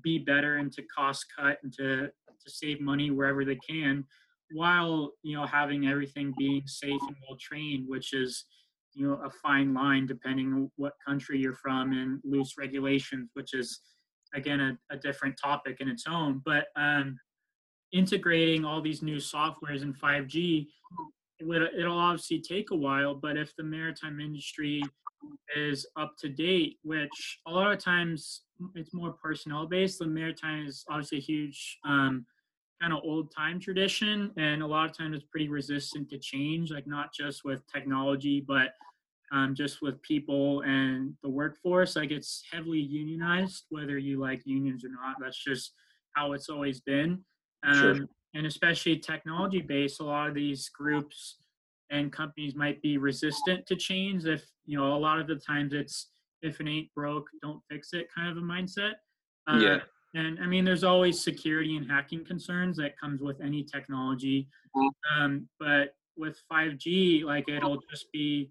[0.03, 4.05] be better and to cost cut and to, to save money wherever they can
[4.51, 8.45] while you know having everything being safe and well trained which is
[8.97, 13.53] you know a fine line depending on what country you're from and loose regulations which
[13.53, 13.79] is
[14.33, 16.41] again a, a different topic in its own.
[16.43, 17.17] But um,
[17.93, 20.67] integrating all these new softwares in 5g
[21.39, 24.81] it it'll obviously take a while but if the maritime industry
[25.55, 28.41] is up to date which a lot of times
[28.75, 32.25] it's more personnel based the maritime is obviously a huge um,
[32.81, 36.71] kind of old time tradition and a lot of times it's pretty resistant to change
[36.71, 38.73] like not just with technology but
[39.31, 41.95] um, just with people and the workforce.
[41.95, 45.17] Like it's heavily unionized whether you like unions or not.
[45.19, 45.73] That's just
[46.13, 47.23] how it's always been.
[47.65, 48.07] Um, sure.
[48.35, 51.37] and especially technology based a lot of these groups
[51.89, 55.73] and companies might be resistant to change if you know a lot of the times
[55.73, 56.09] it's
[56.43, 58.93] if it ain't broke don't fix it kind of a mindset.
[59.49, 59.79] Uh, yeah
[60.17, 64.47] and I mean, there's always security and hacking concerns that comes with any technology.
[65.15, 68.49] Um, but with 5G, like it'll just be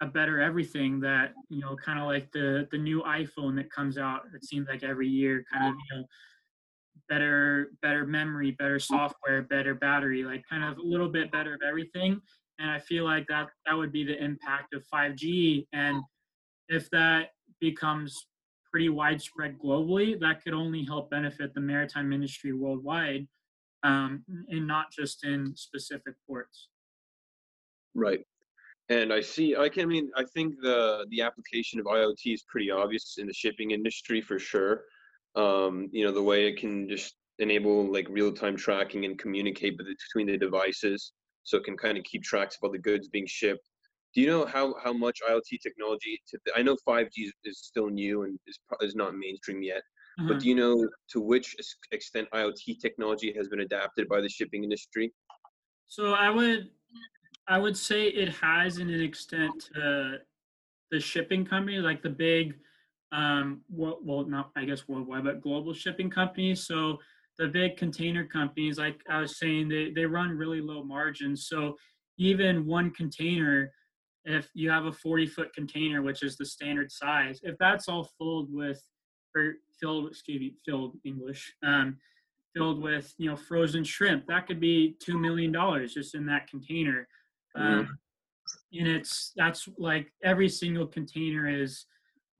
[0.00, 3.96] a better everything that you know, kind of like the the new iPhone that comes
[3.96, 4.22] out.
[4.34, 6.04] It seems like every year, kind of you know,
[7.08, 11.60] better better memory, better software, better battery, like kind of a little bit better of
[11.66, 12.20] everything.
[12.58, 15.68] And I feel like that that would be the impact of 5G.
[15.72, 16.02] And
[16.68, 17.30] if that
[17.60, 18.26] becomes
[18.70, 23.26] pretty widespread globally, that could only help benefit the maritime industry worldwide,
[23.82, 26.68] um, and not just in specific ports.
[27.94, 28.20] Right.
[28.90, 29.54] And I see.
[29.56, 30.10] I can I mean.
[30.16, 34.38] I think the the application of IoT is pretty obvious in the shipping industry for
[34.38, 34.84] sure.
[35.34, 39.78] Um, you know, the way it can just enable like real time tracking and communicate
[39.78, 41.12] between the devices,
[41.42, 43.68] so it can kind of keep tracks of all the goods being shipped.
[44.14, 46.20] Do you know how how much IoT technology?
[46.28, 49.82] To, I know 5G is, still new and is is not mainstream yet.
[50.18, 50.28] Mm-hmm.
[50.28, 51.56] But do you know to which
[51.92, 55.12] extent IoT technology has been adapted by the shipping industry?
[55.86, 56.70] So I would
[57.46, 59.70] I would say it has in an extent
[60.90, 62.54] the shipping companies, like the big,
[63.12, 66.66] um, well, well, not I guess worldwide, but global shipping companies.
[66.66, 66.98] So
[67.38, 71.46] the big container companies, like I was saying, they they run really low margins.
[71.46, 71.76] So
[72.18, 73.72] even one container,
[74.28, 78.10] if you have a 40 foot container, which is the standard size, if that's all
[78.18, 78.82] filled with
[79.34, 81.96] or filled, excuse me, filled English, um,
[82.54, 86.48] filled with you know frozen shrimp, that could be two million dollars just in that
[86.48, 87.08] container.
[87.56, 87.80] Mm-hmm.
[87.80, 87.98] Um,
[88.72, 91.86] and it's that's like every single container is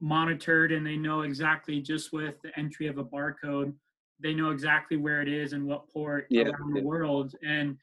[0.00, 3.72] monitored and they know exactly just with the entry of a barcode
[4.20, 6.44] they know exactly where it is and what port yeah.
[6.44, 7.76] around the world and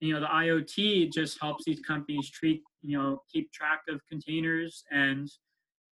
[0.00, 4.84] you know the iot just helps these companies treat you know keep track of containers
[4.90, 5.30] and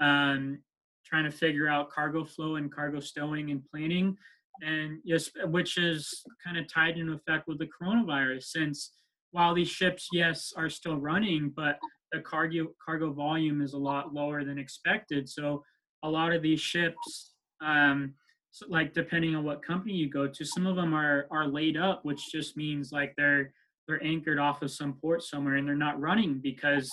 [0.01, 0.59] um,
[1.05, 4.17] trying to figure out cargo flow and cargo stowing and planning
[4.63, 8.93] and yes which is kind of tied in effect with the coronavirus since
[9.33, 11.79] while these ships, yes, are still running, but
[12.13, 15.29] the cargo cargo volume is a lot lower than expected.
[15.29, 15.63] So
[16.03, 18.15] a lot of these ships, um,
[18.51, 21.77] so like depending on what company you go to, some of them are are laid
[21.77, 23.53] up, which just means like they're
[23.91, 26.91] they're anchored off of some port somewhere and they're not running because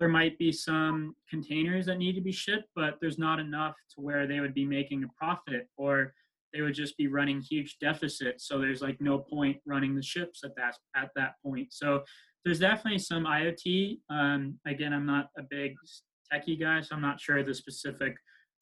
[0.00, 4.00] there might be some containers that need to be shipped, but there's not enough to
[4.00, 6.12] where they would be making a profit or
[6.52, 8.48] they would just be running huge deficits.
[8.48, 11.72] So there's like no point running the ships at that at that point.
[11.72, 12.02] So
[12.44, 13.98] there's definitely some IoT.
[14.10, 15.74] Um, again, I'm not a big
[16.32, 18.16] techie guy, so I'm not sure the specific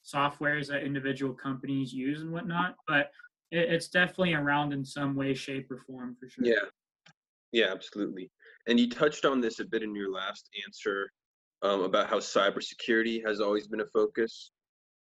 [0.04, 3.10] softwares that individual companies use and whatnot, but
[3.50, 6.44] it, it's definitely around in some way, shape, or form for sure.
[6.44, 6.66] Yeah,
[7.52, 8.30] yeah, absolutely.
[8.66, 11.10] And you touched on this a bit in your last answer
[11.62, 14.50] um, about how cybersecurity has always been a focus.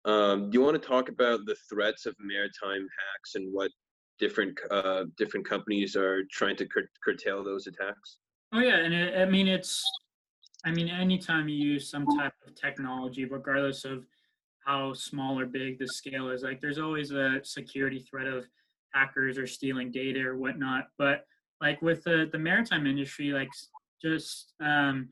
[0.05, 3.71] Um, do you want to talk about the threats of maritime hacks and what
[4.19, 8.19] different uh, different companies are trying to cur- curtail those attacks?
[8.53, 9.85] Oh yeah, and it, I mean it's,
[10.65, 14.07] I mean anytime you use some type of technology, regardless of
[14.65, 18.47] how small or big the scale is, like there's always a security threat of
[18.95, 20.89] hackers or stealing data or whatnot.
[20.97, 21.27] But
[21.61, 23.49] like with the the maritime industry, like
[24.03, 25.09] just um,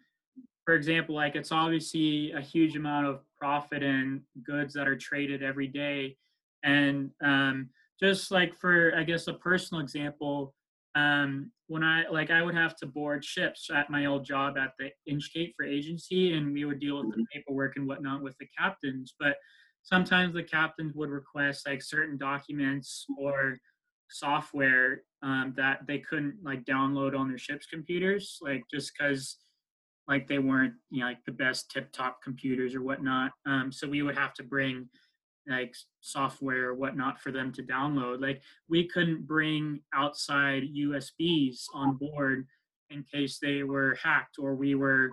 [0.66, 5.42] for example, like it's obviously a huge amount of profit and goods that are traded
[5.42, 6.16] every day.
[6.64, 7.70] And um,
[8.00, 10.54] just like for, I guess, a personal example,
[10.96, 14.72] um, when I like, I would have to board ships at my old job at
[14.78, 17.38] the Inchcape for agency, and we would deal with the mm-hmm.
[17.38, 19.14] paperwork and whatnot with the captains.
[19.20, 19.36] But
[19.84, 23.58] sometimes the captains would request like certain documents or
[24.08, 29.36] software um, that they couldn't like download on their ship's computers, like just because
[30.08, 33.32] like they weren't you know like the best tip top computers or whatnot.
[33.46, 34.88] Um, so we would have to bring
[35.48, 38.20] like software or whatnot for them to download.
[38.20, 42.46] Like we couldn't bring outside usbs on board
[42.90, 45.10] in case they were hacked or we were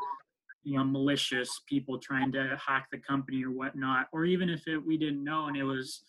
[0.63, 4.77] you know malicious people trying to hack the company or whatnot or even if it,
[4.77, 6.03] we didn't know and it was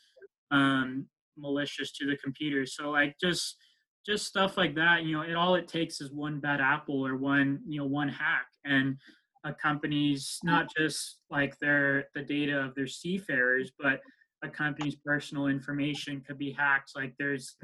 [0.51, 2.67] um, malicious to the computer.
[2.67, 3.57] So like just
[4.05, 7.17] just stuff like that you know it all it takes is one bad apple or
[7.17, 8.47] one you know one hack.
[8.65, 8.97] And
[9.45, 14.01] a company's not just like their the data of their seafarers but
[14.43, 16.93] a company's personal information could be hacked.
[16.95, 17.57] Like there's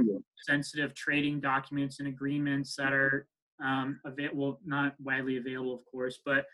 [0.47, 3.27] sensitive trading documents and agreements that are
[3.63, 6.47] um, available not widely available of course but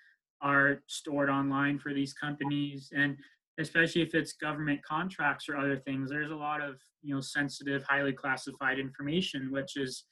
[0.43, 2.91] are stored online for these companies.
[2.95, 3.17] And
[3.59, 7.83] especially if it's government contracts or other things there's a lot of you know sensitive
[7.89, 10.05] highly classified information which is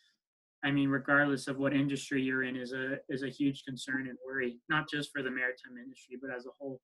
[0.64, 4.18] i mean regardless of what industry you're in is a is a huge concern and
[4.26, 6.80] worry not just for the maritime industry but as a whole.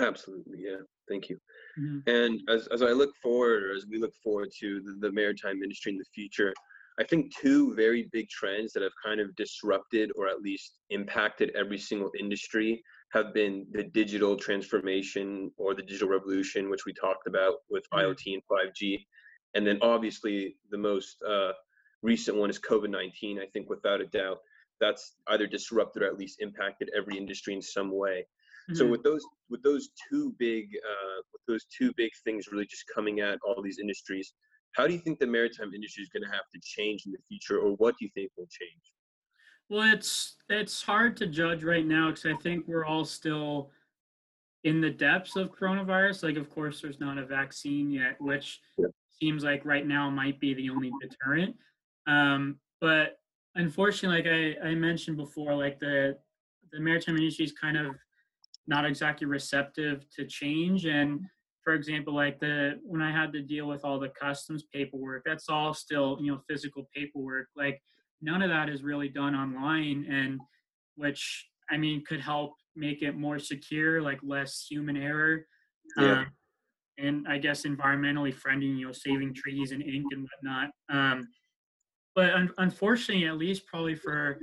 [0.00, 0.78] Absolutely yeah.
[1.08, 1.38] Thank you.
[1.78, 2.10] Mm-hmm.
[2.10, 5.62] and as, as i look forward or as we look forward to the, the maritime
[5.62, 6.52] industry in the future
[6.98, 11.50] I think two very big trends that have kind of disrupted or at least impacted
[11.56, 12.82] every single industry
[13.14, 18.04] have been the digital transformation or the digital revolution, which we talked about with mm-hmm.
[18.04, 19.06] IoT and 5G.
[19.54, 21.52] And then obviously the most uh,
[22.02, 23.38] recent one is COVID 19.
[23.38, 24.38] I think without a doubt,
[24.80, 28.26] that's either disrupted or at least impacted every industry in some way.
[28.68, 28.78] Mm-hmm.
[28.78, 32.84] So with those with those two big uh, with those two big things really just
[32.92, 34.34] coming at all these industries,
[34.72, 37.18] how do you think the maritime industry is going to have to change in the
[37.28, 38.93] future, or what do you think will change?
[39.68, 43.70] Well, it's it's hard to judge right now because I think we're all still
[44.64, 46.22] in the depths of coronavirus.
[46.22, 48.86] Like, of course, there's not a vaccine yet, which yeah.
[49.20, 51.56] seems like right now might be the only deterrent.
[52.06, 53.18] Um, but
[53.54, 56.16] unfortunately, like I, I mentioned before, like the
[56.72, 57.94] the maritime industry is kind of
[58.66, 61.20] not exactly receptive to change and
[61.64, 65.48] for example, like the when I had to deal with all the customs paperwork, that's
[65.48, 67.48] all still you know physical paperwork.
[67.56, 67.82] Like
[68.24, 70.40] none of that is really done online, and
[70.96, 75.46] which I mean could help make it more secure, like less human error.
[75.98, 76.20] Yeah.
[76.20, 76.26] Um,
[76.96, 80.70] and I guess environmentally friendly, you know, saving trees and ink and whatnot.
[80.88, 81.28] Um,
[82.14, 84.38] but un- unfortunately, at least probably for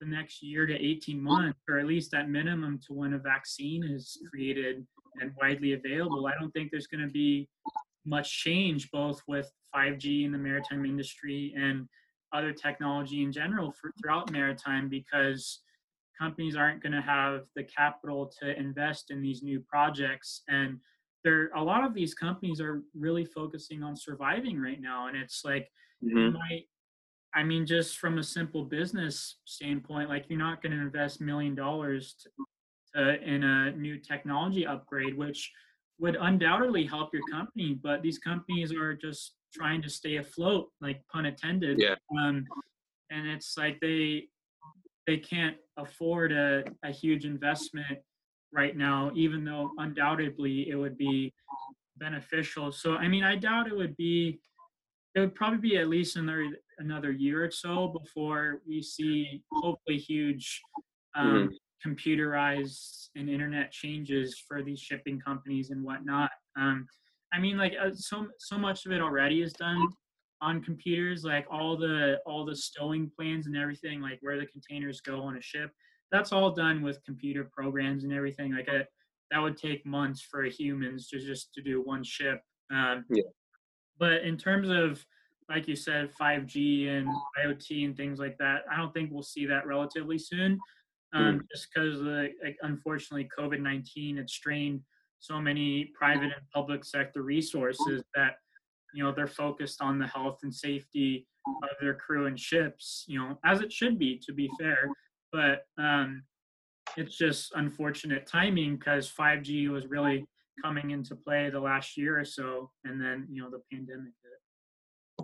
[0.00, 3.82] the next year to 18 months, or at least at minimum to when a vaccine
[3.82, 4.86] is created
[5.20, 7.48] and widely available, I don't think there's going to be
[8.04, 11.88] much change both with 5G in the maritime industry and
[12.32, 15.60] other technology in general for, throughout maritime because
[16.18, 20.78] companies aren't going to have the capital to invest in these new projects and
[21.24, 25.42] there a lot of these companies are really focusing on surviving right now and it's
[25.44, 25.70] like
[26.02, 26.32] mm-hmm.
[26.32, 26.64] might
[27.36, 31.54] I mean, just from a simple business standpoint, like you're not going to invest million
[31.54, 32.26] dollars
[32.94, 35.52] in a new technology upgrade, which
[35.98, 37.78] would undoubtedly help your company.
[37.82, 41.78] But these companies are just trying to stay afloat, like pun intended.
[41.78, 41.94] Yeah.
[42.18, 42.44] Um,
[43.10, 44.28] and it's like they
[45.06, 47.98] they can't afford a, a huge investment
[48.52, 51.32] right now, even though undoubtedly it would be
[51.96, 52.72] beneficial.
[52.72, 54.40] So I mean, I doubt it would be.
[55.14, 56.46] It would probably be at least another
[56.78, 60.60] another year or so before we see hopefully huge
[61.14, 61.90] um, mm-hmm.
[61.90, 66.30] computerized and internet changes for these shipping companies and whatnot.
[66.56, 66.86] Um,
[67.32, 69.86] I mean, like uh, so so much of it already is done
[70.40, 71.24] on computers.
[71.24, 75.36] Like all the all the stowing plans and everything, like where the containers go on
[75.36, 75.70] a ship,
[76.10, 78.54] that's all done with computer programs and everything.
[78.54, 78.84] Like a, uh,
[79.32, 82.40] that would take months for humans to just to do one ship.
[82.72, 83.24] Um, yeah.
[83.98, 85.04] But in terms of
[85.48, 87.08] like you said, 5G and
[87.44, 88.62] IoT and things like that.
[88.70, 90.58] I don't think we'll see that relatively soon,
[91.12, 91.40] um, mm.
[91.52, 94.80] just because like, unfortunately COVID 19 had strained
[95.18, 98.36] so many private and public sector resources that
[98.94, 101.26] you know they're focused on the health and safety
[101.62, 103.04] of their crew and ships.
[103.06, 104.88] You know, as it should be, to be fair.
[105.32, 106.22] But um,
[106.96, 110.24] it's just unfortunate timing because 5G was really
[110.62, 114.12] coming into play the last year or so, and then you know the pandemic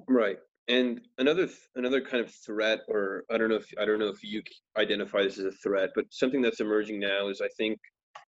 [0.08, 0.38] Right.
[0.68, 4.22] And another another kind of threat, or I don't know if I don't know if
[4.22, 4.42] you
[4.76, 7.78] identify this as a threat, but something that's emerging now is I think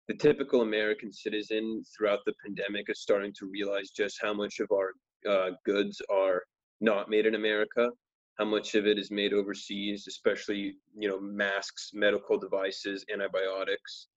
[0.08, 4.70] the typical American citizen throughout the pandemic is starting to realize just how much of
[4.72, 4.93] our
[5.30, 6.43] uh, goods are
[6.80, 7.89] not made in America,
[8.38, 14.08] how much of it is made overseas, especially you know masks, medical devices, antibiotics.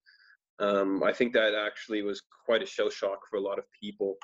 [0.61, 4.16] Um, I think that actually was quite a shell shock for a lot of people.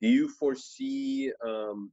[0.00, 1.90] Do you foresee um,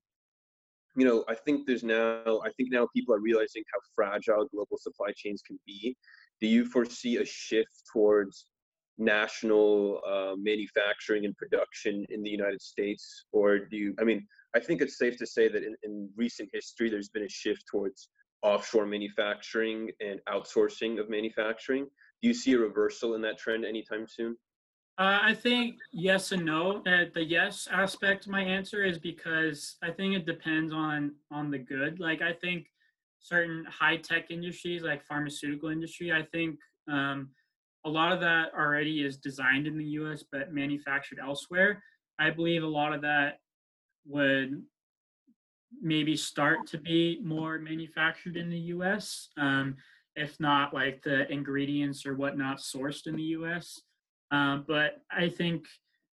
[0.95, 4.77] you know, I think there's now, I think now people are realizing how fragile global
[4.77, 5.95] supply chains can be.
[6.41, 8.47] Do you foresee a shift towards
[8.99, 13.25] national uh, manufacturing and production in the United States?
[13.31, 16.49] Or do you, I mean, I think it's safe to say that in, in recent
[16.53, 18.09] history, there's been a shift towards
[18.41, 21.85] offshore manufacturing and outsourcing of manufacturing.
[22.21, 24.35] Do you see a reversal in that trend anytime soon?
[24.97, 26.83] Uh, I think yes and no.
[26.85, 31.57] Uh, the yes aspect my answer is because I think it depends on on the
[31.57, 32.01] good.
[32.01, 32.67] Like I think
[33.19, 36.57] certain high tech industries, like pharmaceutical industry, I think
[36.91, 37.29] um,
[37.85, 40.23] a lot of that already is designed in the U.S.
[40.31, 41.81] but manufactured elsewhere.
[42.19, 43.39] I believe a lot of that
[44.05, 44.61] would
[45.81, 49.29] maybe start to be more manufactured in the U.S.
[49.37, 49.77] Um,
[50.15, 53.79] if not like the ingredients or whatnot sourced in the U.S.
[54.31, 55.65] Um, but I think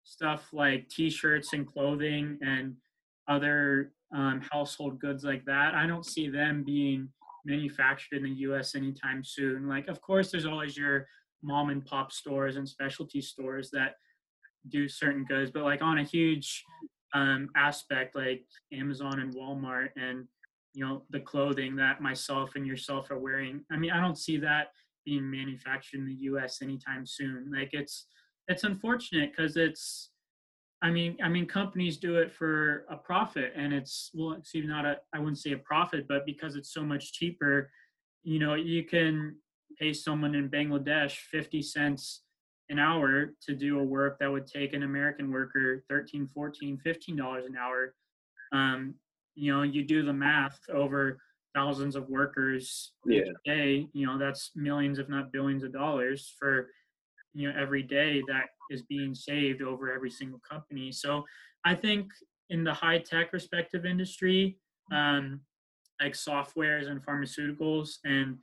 [0.03, 2.75] stuff like T-shirts and clothing and
[3.29, 7.09] other um, household goods like that, I don't see them being
[7.47, 8.75] manufactured in the U.S.
[8.75, 9.69] anytime soon.
[9.69, 11.07] Like, of course, there's always your
[11.45, 13.95] mom and pop stores and specialty stores that
[14.69, 16.65] do certain goods, but like on a huge
[17.13, 20.27] um, aspect, like Amazon and Walmart and
[20.73, 24.37] you know the clothing that myself and yourself are wearing i mean i don't see
[24.37, 24.73] that
[25.05, 27.53] being manufactured in the us anytime soon.
[27.55, 28.07] Like it's
[28.49, 30.11] it's unfortunate because it's
[30.83, 34.69] i mean i mean companies do it for a profit and it's well it's even
[34.69, 37.71] not a i wouldn't say a profit but because it's so much cheaper
[38.23, 39.35] you know you can
[39.79, 42.23] pay someone in bangladesh 50 cents
[42.71, 47.17] an hour to do a work that would take an american worker 13 14 15
[47.17, 47.95] dollars an hour
[48.53, 48.95] um,
[49.35, 51.19] you know you do the math over
[51.55, 53.21] thousands of workers Yeah.
[53.23, 56.71] each day you know that's millions if not billions of dollars for
[57.33, 61.25] you know every day that is being saved over every single company so
[61.65, 62.11] i think
[62.51, 64.59] in the high tech respective industry
[64.93, 65.41] um,
[66.01, 68.39] like softwares and pharmaceuticals and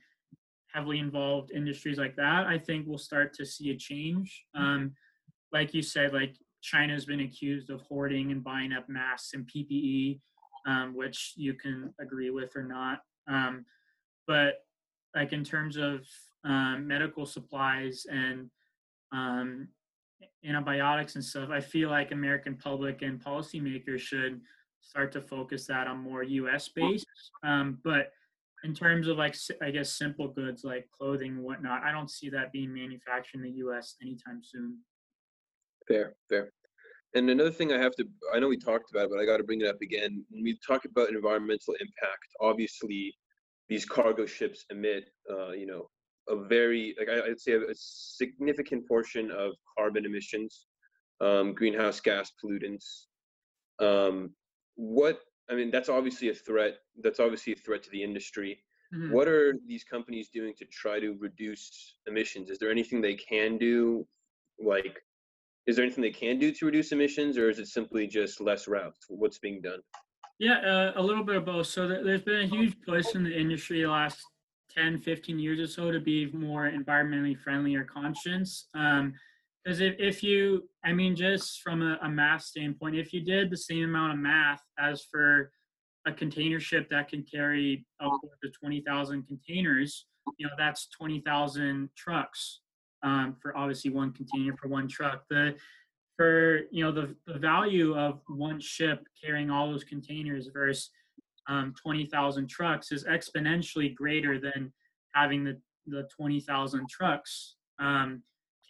[0.72, 4.92] heavily involved industries like that i think we'll start to see a change um,
[5.52, 10.18] like you said like china's been accused of hoarding and buying up masks and ppe
[10.66, 13.00] um, which you can agree with or not.
[13.28, 13.64] Um,
[14.26, 14.64] but
[15.14, 16.06] like in terms of
[16.44, 18.50] um, medical supplies and
[19.12, 19.68] um,
[20.44, 24.40] antibiotics and stuff, I feel like American public and policymakers should
[24.80, 26.68] start to focus that on more U.S.
[26.68, 27.06] based.
[27.44, 28.12] Um, but
[28.64, 32.30] in terms of like I guess simple goods like clothing and whatnot, I don't see
[32.30, 33.96] that being manufactured in the U.S.
[34.02, 34.78] anytime soon.
[35.88, 36.52] Fair, fair.
[37.14, 39.36] And another thing I have to, I know we talked about it, but I got
[39.36, 40.24] to bring it up again.
[40.30, 43.14] When we talk about environmental impact, obviously
[43.68, 45.88] these cargo ships emit, uh, you know,
[46.28, 50.66] a very, like I'd say a significant portion of carbon emissions,
[51.20, 53.06] um, greenhouse gas pollutants.
[53.78, 54.30] Um,
[54.76, 55.20] what,
[55.50, 56.78] I mean, that's obviously a threat.
[57.02, 58.62] That's obviously a threat to the industry.
[58.94, 59.10] Mhm.
[59.10, 62.50] What are these companies doing to try to reduce emissions?
[62.50, 64.06] Is there anything they can do?
[64.58, 65.02] Like,
[65.66, 68.68] is there anything they can do to reduce emissions, or is it simply just less
[68.68, 69.06] routes?
[69.08, 69.80] What's being done?
[70.38, 71.66] Yeah, uh, a little bit of both.
[71.68, 74.24] So there- there's been a huge push in the industry the last
[74.68, 78.68] 10, 15 years or so to be more environmentally friendly or conscious.
[79.64, 83.50] Because if, if you, I mean, just from a, a math standpoint, if you did
[83.50, 85.52] the same amount of math as for
[86.06, 90.06] a container ship that can carry upwards of 20,000 containers,
[90.38, 92.60] you know, that's 20,000 trucks
[93.02, 95.24] um, for obviously one container for one truck.
[95.30, 95.54] The
[96.16, 100.90] for you know the, the value of one ship carrying all those containers versus
[101.48, 104.72] um, 20,000 trucks is exponentially greater than
[105.14, 108.22] having the, the 20,000 trucks um,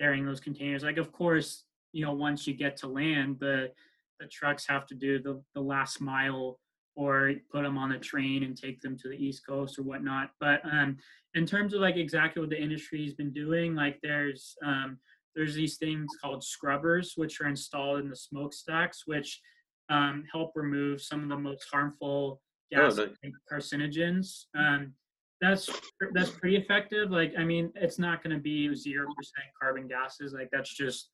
[0.02, 0.82] carrying those containers.
[0.82, 3.70] Like, of course, you know, once you get to land, the
[4.18, 6.58] the trucks have to do the, the last mile
[6.94, 10.30] or put them on a train and take them to the East Coast or whatnot.
[10.38, 10.98] But um,
[11.34, 14.98] in terms of like exactly what the industry has been doing, like there's um,
[15.34, 19.40] there's these things called scrubbers, which are installed in the smokestacks, which
[19.88, 22.40] um, help remove some of the most harmful
[22.70, 23.08] gas nice.
[23.50, 24.44] carcinogens.
[24.56, 24.94] Um,
[25.42, 25.68] that's
[26.14, 27.10] that's pretty effective.
[27.10, 30.32] Like, I mean, it's not going to be zero percent carbon gases.
[30.32, 31.10] Like, that's just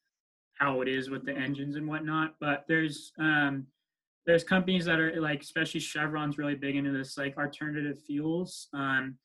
[0.59, 2.35] how it is with the engines and whatnot.
[2.39, 3.66] But there's um,
[4.26, 9.16] there's companies that are like, especially Chevron's really big into this, like alternative fuels, um,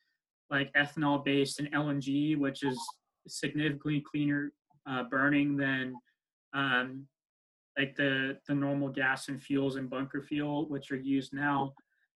[0.49, 2.79] like ethanol based and LNG, which is
[3.27, 4.53] significantly cleaner
[4.89, 5.95] uh, burning than
[6.53, 7.05] um,
[7.77, 11.73] like the the normal gas and fuels and bunker fuel, which are used now.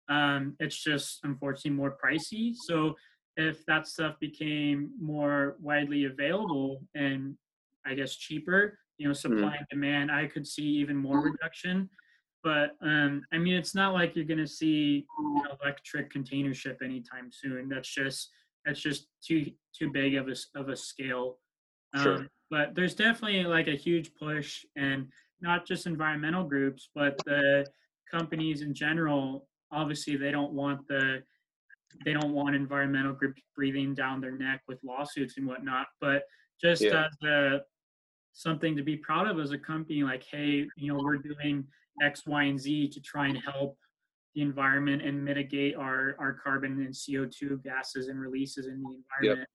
[0.09, 2.53] Um, it's just unfortunately more pricey.
[2.55, 2.95] So
[3.37, 7.35] if that stuff became more widely available and
[7.85, 11.89] I guess cheaper, you know, supply and demand, I could see even more reduction.
[12.43, 16.79] But um, I mean, it's not like you're going to see know, electric container ship
[16.83, 17.69] anytime soon.
[17.69, 18.29] That's just
[18.65, 21.39] that's just too too big of a of a scale.
[21.95, 22.17] Sure.
[22.17, 25.07] Um, but there's definitely like a huge push, and
[25.41, 27.65] not just environmental groups, but the
[28.11, 29.47] companies in general.
[29.73, 31.23] Obviously, they don't want the
[32.05, 35.87] they don't want environmental groups breathing down their neck with lawsuits and whatnot.
[36.01, 36.23] But
[36.61, 37.05] just Yeah.
[37.05, 37.65] as a
[38.33, 41.67] something to be proud of as a company, like, hey, you know, we're doing
[42.01, 43.77] X, Y, and Z to try and help
[44.33, 49.49] the environment and mitigate our, our carbon and CO2 gases and releases in the environment.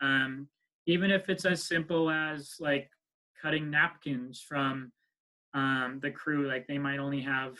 [0.00, 0.48] Um,
[0.86, 2.88] even if it's as simple as like
[3.40, 4.92] cutting napkins from
[5.54, 7.54] um, the crew, like they might only have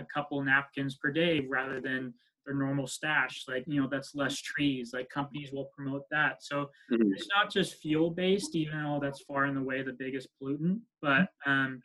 [0.00, 2.14] a couple napkins per day rather than
[2.46, 3.44] their normal stash.
[3.48, 4.92] Like, you know, that's less trees.
[4.94, 6.42] Like companies will promote that.
[6.42, 7.12] So Mhm.
[7.12, 11.28] it's not just fuel based, even though that's far and away the biggest pollutant, but
[11.46, 11.82] um,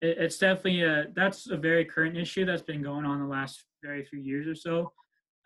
[0.00, 3.64] it, it's definitely a that's a very current issue that's been going on the last
[3.82, 4.92] very few years or so.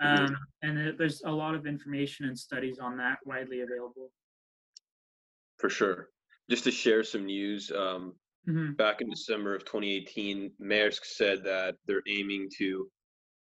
[0.02, 0.26] Mhm.
[0.28, 4.12] Um, and it, there's a lot of information and studies on that widely available.
[5.58, 6.08] For sure.
[6.48, 11.76] Just to share some news, um, hmm back in December of 2018, Maersk said that
[11.86, 12.88] they're aiming to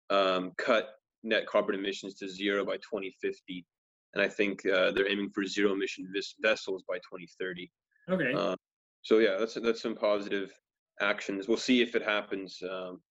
[0.09, 0.89] um, cut
[1.23, 3.65] net carbon emissions to zero by 2050,
[4.13, 7.71] and I think uh, they're aiming for zero emission vis- vessels by 2030.
[8.09, 8.33] Okay.
[8.33, 8.55] Uh,
[9.01, 10.51] so yeah, that's that's some positive
[11.01, 11.47] actions.
[11.47, 12.59] We'll see if it happens.
[12.69, 13.01] Um,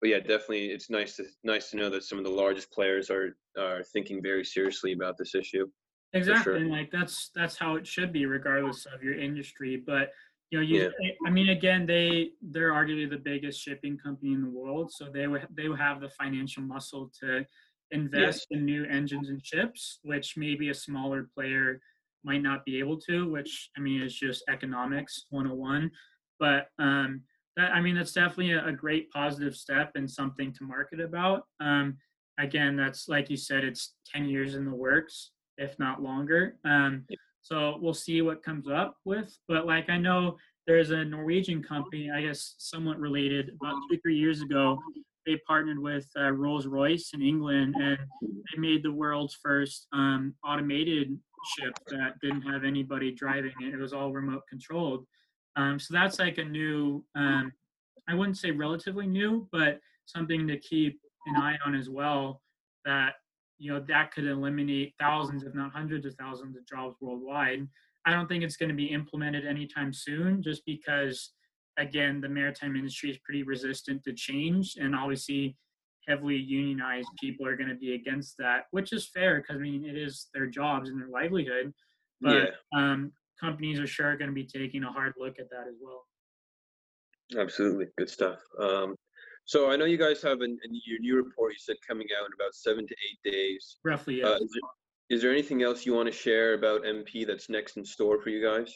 [0.00, 3.10] but yeah, definitely, it's nice to nice to know that some of the largest players
[3.10, 5.66] are are thinking very seriously about this issue.
[6.12, 6.56] Exactly, sure.
[6.56, 9.82] and like that's that's how it should be, regardless of your industry.
[9.84, 10.10] But
[10.54, 11.10] you know, you Yeah.
[11.26, 15.26] I mean, again, they they're arguably the biggest shipping company in the world, so they
[15.26, 17.44] would they would have the financial muscle to
[17.90, 21.80] invest in new engines and ships, which maybe a smaller player
[22.24, 23.28] might not be able to.
[23.28, 25.90] Which I mean, is just economics 101.
[26.38, 27.22] But um,
[27.56, 31.46] that I mean, that's definitely a, a great positive step and something to market about.
[31.60, 31.98] Um,
[32.38, 36.56] again, that's like you said, it's 10 years in the works if not longer.
[36.64, 37.04] Um,
[37.44, 39.36] so we'll see what comes up with.
[39.46, 44.16] But like I know there's a Norwegian company, I guess somewhat related, about two three
[44.16, 44.78] years ago.
[45.26, 50.34] They partnered with uh, Rolls Royce in England, and they made the world's first um,
[50.44, 51.18] automated
[51.56, 53.74] ship that didn't have anybody driving it.
[53.74, 55.06] It was all remote controlled.
[55.56, 57.52] Um, so that's like a new, um,
[58.08, 62.42] I wouldn't say relatively new, but something to keep an eye on as well.
[62.84, 63.14] That
[63.58, 67.66] you know that could eliminate thousands if not hundreds of thousands of jobs worldwide.
[68.06, 71.32] I don't think it's going to be implemented anytime soon just because
[71.78, 75.56] again the maritime industry is pretty resistant to change and obviously
[76.06, 79.84] heavily unionized people are going to be against that which is fair because i mean
[79.84, 81.72] it is their jobs and their livelihood
[82.20, 85.74] but um, companies are sure going to be taking a hard look at that as
[85.80, 86.06] well.
[87.38, 88.38] Absolutely, good stuff.
[88.58, 88.94] Um,
[89.44, 91.52] so I know you guys have an, an, your new report.
[91.52, 93.76] You said coming out in about seven to eight days.
[93.84, 94.26] roughly yes.
[94.26, 97.76] Uh, is, there, is there anything else you want to share about MP that's next
[97.76, 98.74] in store for you guys?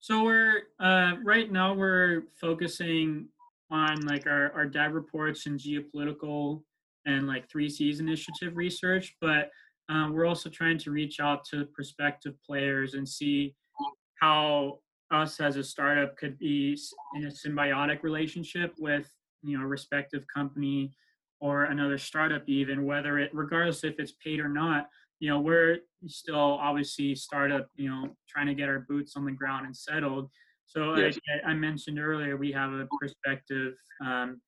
[0.00, 3.28] So we're uh, right now we're focusing
[3.70, 6.62] on like our our dev reports and geopolitical
[7.06, 9.50] and like Three Seas initiative research, but
[9.88, 13.54] um, we're also trying to reach out to prospective players and see
[14.20, 14.78] how
[15.10, 16.78] us as a startup could be
[17.14, 19.10] in a symbiotic relationship with
[19.44, 20.92] you know a respective company
[21.40, 24.88] or another startup even whether it regardless if it's paid or not
[25.20, 29.32] you know we're still obviously startup you know trying to get our boots on the
[29.32, 30.30] ground and settled.
[30.66, 31.18] So Yes.
[31.46, 34.40] I, I mentioned earlier we have a prospective um,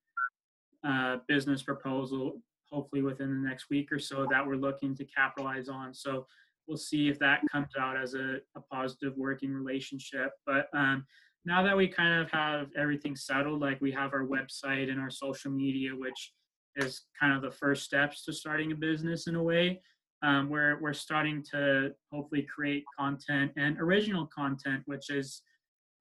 [0.85, 2.41] uh, business proposal
[2.71, 5.93] hopefully within the next week or so that we're looking to capitalize on.
[5.93, 6.27] So
[6.67, 10.31] we'll see if that comes out as a, a positive working relationship.
[10.45, 11.05] But um,
[11.47, 15.09] now that we kind of have everything settled like we have our website and our
[15.09, 16.33] social media which
[16.75, 19.81] is kind of the first steps to starting a business in a way
[20.23, 25.41] um, we're we're starting to hopefully create content and original content, which is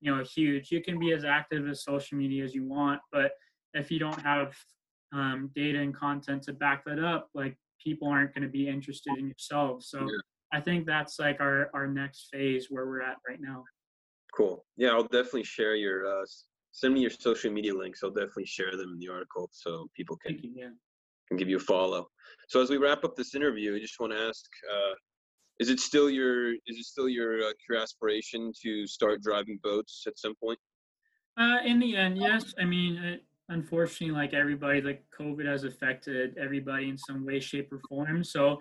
[0.01, 0.73] you know huge.
[0.73, 3.32] You can be as active as social media as you want, but
[3.74, 4.56] if you don't have
[5.12, 9.18] um, data and content to back that up, like people aren't going to be interested
[9.18, 9.82] in yourself.
[9.82, 10.18] So Yeah.
[10.52, 13.64] I think that's like our our next phase where we're at right now.
[14.36, 14.64] Cool.
[14.76, 16.06] Yeah, I'll definitely share your.
[16.06, 16.24] Uh,
[16.72, 18.00] send me your social media links.
[18.04, 20.52] I'll definitely share them in the article so people can you.
[20.54, 20.68] Yeah.
[21.28, 22.08] can give you a follow.
[22.48, 24.94] So as we wrap up this interview, I just want to ask: uh,
[25.58, 30.04] Is it still your is it still your uh, your aspiration to start driving boats
[30.06, 30.58] at some point?
[31.38, 32.54] Uh, in the end, yes.
[32.58, 37.72] I mean, it, unfortunately, like everybody, like COVID has affected everybody in some way, shape,
[37.72, 38.22] or form.
[38.22, 38.60] So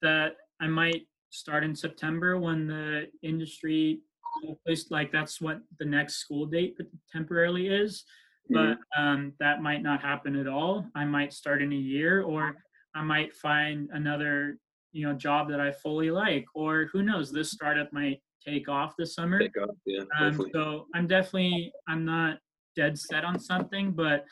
[0.00, 4.00] that I might start in September when the industry,
[4.44, 6.76] hopefully, like that's what the next school date
[7.12, 8.04] temporarily is.
[8.52, 10.84] But um, that might not happen at all.
[10.96, 12.56] I might start in a year, or
[12.96, 14.58] I might find another,
[14.90, 18.94] you know, job that I fully like, or who knows, this startup might take off
[18.98, 19.38] this summer.
[19.38, 22.38] Take off, yeah, Um, so I'm definitely I'm not
[22.74, 24.24] dead set on something, but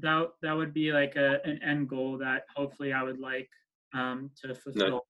[0.00, 3.48] that that would be like a an end goal that hopefully I would like
[3.94, 4.88] um, to fulfill.
[4.88, 5.00] no.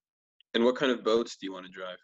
[0.55, 1.99] And what kind of boats do you want to drive?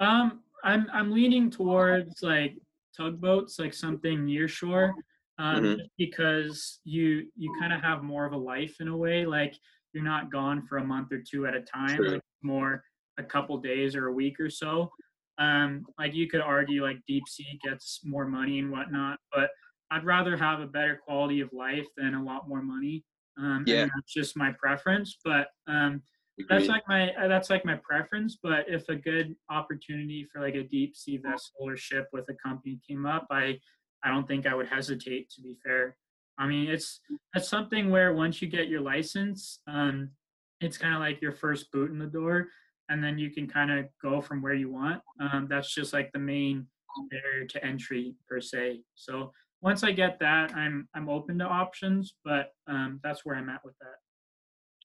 [0.00, 2.56] Um, I'm I'm leaning towards like
[2.96, 4.94] tugboats, like something near shore,
[5.38, 5.88] um, Mhm.
[5.98, 9.26] because you you kind of have more of a life in a way.
[9.26, 9.54] Like
[9.92, 12.06] you're not gone for a month or two at a time.
[12.06, 12.84] Like more
[13.18, 14.92] a couple days or a week or so.
[15.38, 19.50] Um, like you could argue like deep sea gets more money and whatnot, but
[19.90, 23.04] I'd rather have a better quality of life than a lot more money.
[23.36, 23.86] Um, and Yeah.
[23.94, 25.18] that's just my preference.
[25.24, 26.02] But um,
[26.48, 30.54] that's like my uh, that's like my preference but if a good opportunity for like
[30.54, 33.56] a deep sea vessel or ship with a company came up i
[34.02, 35.96] i don't think i would hesitate to be fair.
[36.36, 37.00] I mean it's
[37.36, 40.10] it's something where once you get your license um
[40.60, 42.48] it's kind of like your first boot in the door
[42.88, 45.00] and then you can kind of go from where you want.
[45.20, 46.66] Um that's just like the main
[47.10, 48.80] barrier to entry per se.
[48.96, 49.32] So
[49.62, 53.64] once i get that i'm i'm open to options but um that's where i'm at
[53.64, 53.96] with that.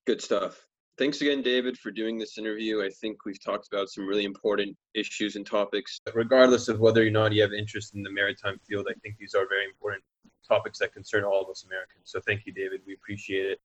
[0.06, 0.69] Good stuff.
[1.00, 2.84] Thanks again, David, for doing this interview.
[2.84, 6.02] I think we've talked about some really important issues and topics.
[6.14, 9.34] Regardless of whether or not you have interest in the maritime field, I think these
[9.34, 10.04] are very important
[10.46, 12.04] topics that concern all of us Americans.
[12.04, 12.82] So thank you, David.
[12.86, 13.62] We appreciate it.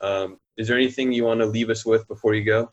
[0.00, 2.72] Um, is there anything you want to leave us with before you go?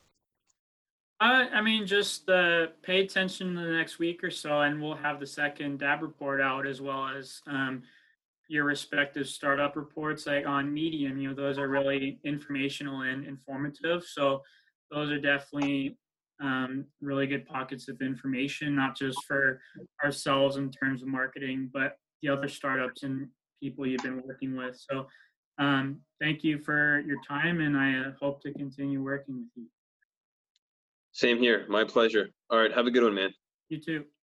[1.21, 4.95] Uh, I mean, just uh, pay attention to the next week or so, and we'll
[4.95, 7.83] have the second DAB report out as well as um,
[8.49, 11.17] your respective startup reports like on Medium.
[11.17, 14.03] You know, those are really informational and informative.
[14.03, 14.41] So
[14.91, 15.97] those are definitely
[16.41, 19.61] um, really good pockets of information, not just for
[20.03, 23.27] ourselves in terms of marketing, but the other startups and
[23.61, 24.75] people you've been working with.
[24.89, 25.05] So
[25.59, 29.65] um, thank you for your time, and I uh, hope to continue working with you.
[31.11, 31.65] Same here.
[31.69, 32.29] My pleasure.
[32.49, 32.73] All right.
[32.73, 33.31] Have a good one, man.
[33.67, 34.05] You too.